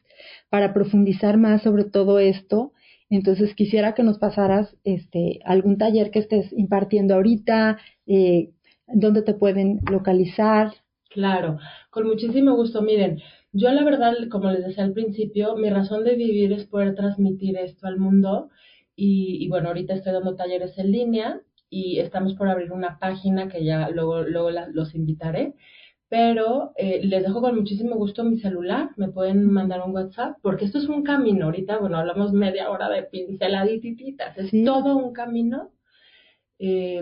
para 0.49 0.73
profundizar 0.73 1.38
más 1.38 1.63
sobre 1.63 1.86
todo 1.86 2.19
esto. 2.19 2.73
Entonces 3.10 3.55
quisiera 3.55 3.95
que 3.95 4.03
nos 4.03 4.19
pasaras 4.19 4.75
este, 4.84 5.39
algún 5.45 5.77
taller 5.77 6.12
que 6.12 6.19
estés 6.19 6.51
impartiendo 6.51 7.15
ahorita, 7.15 7.79
eh, 8.07 8.49
dónde 8.88 9.21
te 9.21 9.34
pueden 9.34 9.79
localizar. 9.89 10.73
Claro, 11.10 11.57
con 11.91 12.07
muchísimo 12.07 12.53
gusto. 12.57 12.81
Miren, 12.81 13.21
yo 13.53 13.71
la 13.71 13.86
verdad, 13.86 14.13
como 14.29 14.51
les 14.51 14.65
decía 14.65 14.84
al 14.84 14.91
principio, 14.91 15.55
mi 15.55 15.69
razón 15.69 16.03
de 16.03 16.15
vivir 16.15 16.51
es 16.51 16.65
poder 16.65 16.93
transmitir 16.95 17.55
esto 17.55 17.88
al 17.88 17.97
mundo. 17.97 18.49
Y, 18.97 19.38
y 19.39 19.47
bueno, 19.47 19.69
ahorita 19.69 19.93
estoy 19.93 20.12
dando 20.12 20.36
talleres 20.36 20.77
en 20.77 20.91
línea 20.91 21.41
y 21.71 21.99
estamos 21.99 22.36
por 22.36 22.47
abrir 22.49 22.71
una 22.73 22.99
página 22.99 23.47
que 23.49 23.65
ya 23.65 23.89
luego, 23.89 24.21
luego 24.23 24.51
la- 24.51 24.67
los 24.67 24.93
invitaré. 24.93 25.55
Pero 26.10 26.73
eh, 26.77 27.01
les 27.05 27.23
dejo 27.23 27.41
con 27.41 27.55
muchísimo 27.55 27.95
gusto 27.95 28.23
mi 28.25 28.38
celular, 28.39 28.89
me 28.97 29.07
pueden 29.10 29.49
mandar 29.51 29.81
un 29.88 29.93
WhatsApp, 29.95 30.38
porque 30.43 30.65
esto 30.65 30.77
es 30.79 30.88
un 30.89 31.03
camino. 31.03 31.45
Ahorita, 31.45 31.77
bueno, 31.79 31.97
hablamos 31.97 32.34
media 32.34 32.69
hora 32.69 32.89
de 32.89 33.03
pinceladititas, 33.03 34.38
es 34.38 34.49
Sí. 34.51 34.65
todo 34.65 34.97
un 34.97 35.13
camino. 35.13 35.71
Eh, 36.60 37.01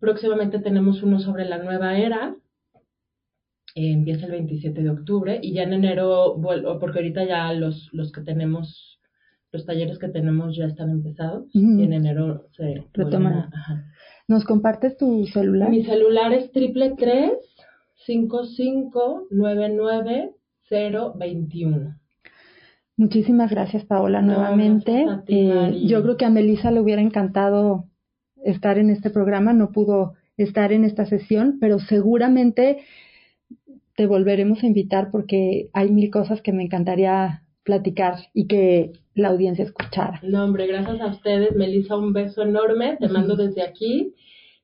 próximamente 0.00 0.60
tenemos 0.60 1.02
uno 1.02 1.18
sobre 1.18 1.44
la 1.44 1.58
nueva 1.58 1.98
era, 1.98 2.36
eh, 3.74 3.90
empieza 3.92 4.26
el 4.26 4.32
27 4.32 4.82
de 4.82 4.90
octubre 4.90 5.40
y 5.42 5.52
ya 5.54 5.64
en 5.64 5.72
enero, 5.72 6.36
vuelvo, 6.36 6.78
porque 6.78 7.00
ahorita 7.00 7.24
ya 7.24 7.52
los, 7.52 7.88
los 7.92 8.12
que 8.12 8.20
tenemos, 8.20 8.93
los 9.54 9.64
talleres 9.64 9.98
que 9.98 10.08
tenemos 10.08 10.56
ya 10.56 10.66
están 10.66 10.90
empezados 10.90 11.46
y 11.54 11.82
en 11.82 11.92
enero 11.92 12.48
se 12.56 12.84
Retoman. 12.92 13.50
¿Nos 14.26 14.44
compartes 14.44 14.96
tu 14.96 15.26
celular? 15.26 15.70
Mi 15.70 15.84
celular 15.84 16.32
es 16.32 16.50
triple 16.50 16.94
tres 16.98 17.32
cinco 18.04 18.44
cinco 18.44 19.26
nueve 19.30 19.72
nueve 19.74 20.32
cero 20.68 21.14
veintiuno. 21.16 21.96
Muchísimas 22.96 23.50
gracias, 23.50 23.84
Paola, 23.84 24.20
No, 24.22 24.34
nuevamente. 24.34 24.92
gracias 25.04 25.18
a 25.18 25.24
ti, 25.24 25.50
Eh, 25.50 25.86
yo 25.86 26.02
creo 26.02 26.16
que 26.16 26.24
a 26.24 26.30
Melissa 26.30 26.70
le 26.70 26.80
hubiera 26.80 27.00
encantado 27.02 27.84
estar 28.44 28.78
en 28.78 28.90
este 28.90 29.10
programa, 29.10 29.52
no 29.52 29.70
pudo 29.70 30.14
estar 30.36 30.72
en 30.72 30.84
esta 30.84 31.06
sesión, 31.06 31.58
pero 31.60 31.78
seguramente 31.78 32.78
te 33.96 34.06
volveremos 34.06 34.62
a 34.62 34.66
invitar 34.66 35.10
porque 35.12 35.70
hay 35.72 35.90
mil 35.92 36.10
cosas 36.10 36.42
que 36.42 36.52
me 36.52 36.64
encantaría 36.64 37.42
platicar 37.62 38.14
y 38.32 38.46
que 38.46 38.92
la 39.14 39.28
audiencia 39.28 39.64
escuchara. 39.64 40.20
No, 40.22 40.44
hombre, 40.44 40.66
gracias 40.66 41.00
a 41.00 41.06
ustedes. 41.06 41.54
Melissa, 41.54 41.96
un 41.96 42.12
beso 42.12 42.42
enorme. 42.42 42.96
Te 42.98 43.08
mando 43.08 43.36
desde 43.36 43.62
aquí. 43.62 44.14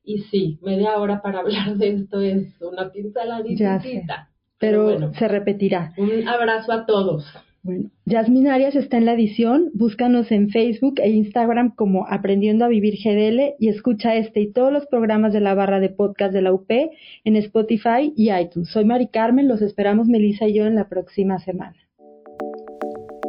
Y 0.04 0.18
sí, 0.30 0.58
media 0.62 0.98
hora 0.98 1.22
para 1.22 1.38
hablar 1.40 1.76
de 1.76 1.88
esto 1.90 2.20
es 2.20 2.60
una 2.60 2.90
pinceladita. 2.90 4.28
Pero 4.58 4.84
bueno, 4.84 5.12
se 5.14 5.26
repetirá. 5.26 5.94
un 5.96 6.28
abrazo 6.28 6.72
a 6.72 6.84
todos. 6.84 7.24
Bueno, 7.62 7.90
Yasmin 8.06 8.48
Arias 8.48 8.74
está 8.74 8.96
en 8.96 9.04
la 9.04 9.12
edición. 9.12 9.70
Búscanos 9.74 10.32
en 10.32 10.48
Facebook 10.48 10.94
e 10.98 11.10
Instagram 11.10 11.74
como 11.74 12.06
Aprendiendo 12.08 12.64
a 12.64 12.68
Vivir 12.68 12.94
GDL 12.94 13.55
y 13.59 13.68
escucha 13.68 14.16
este 14.16 14.40
y 14.40 14.53
todos 14.53 14.72
los 14.72 14.86
programas 14.86 15.34
de 15.34 15.40
la 15.40 15.55
barra 15.55 15.78
de 15.78 15.90
podcast 15.90 16.32
de 16.32 16.40
la 16.40 16.53
UP 16.55 16.70
en 16.70 17.36
Spotify 17.36 18.12
y 18.16 18.32
iTunes. 18.32 18.70
Soy 18.70 18.86
Mari 18.86 19.09
Carmen, 19.09 19.46
los 19.46 19.61
esperamos 19.61 20.09
Melissa 20.09 20.46
y 20.48 20.55
yo 20.55 20.66
en 20.66 20.74
la 20.74 20.88
próxima 20.88 21.38
semana. 21.38 21.76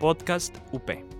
Podcast 0.00 0.52
UP. 0.72 1.17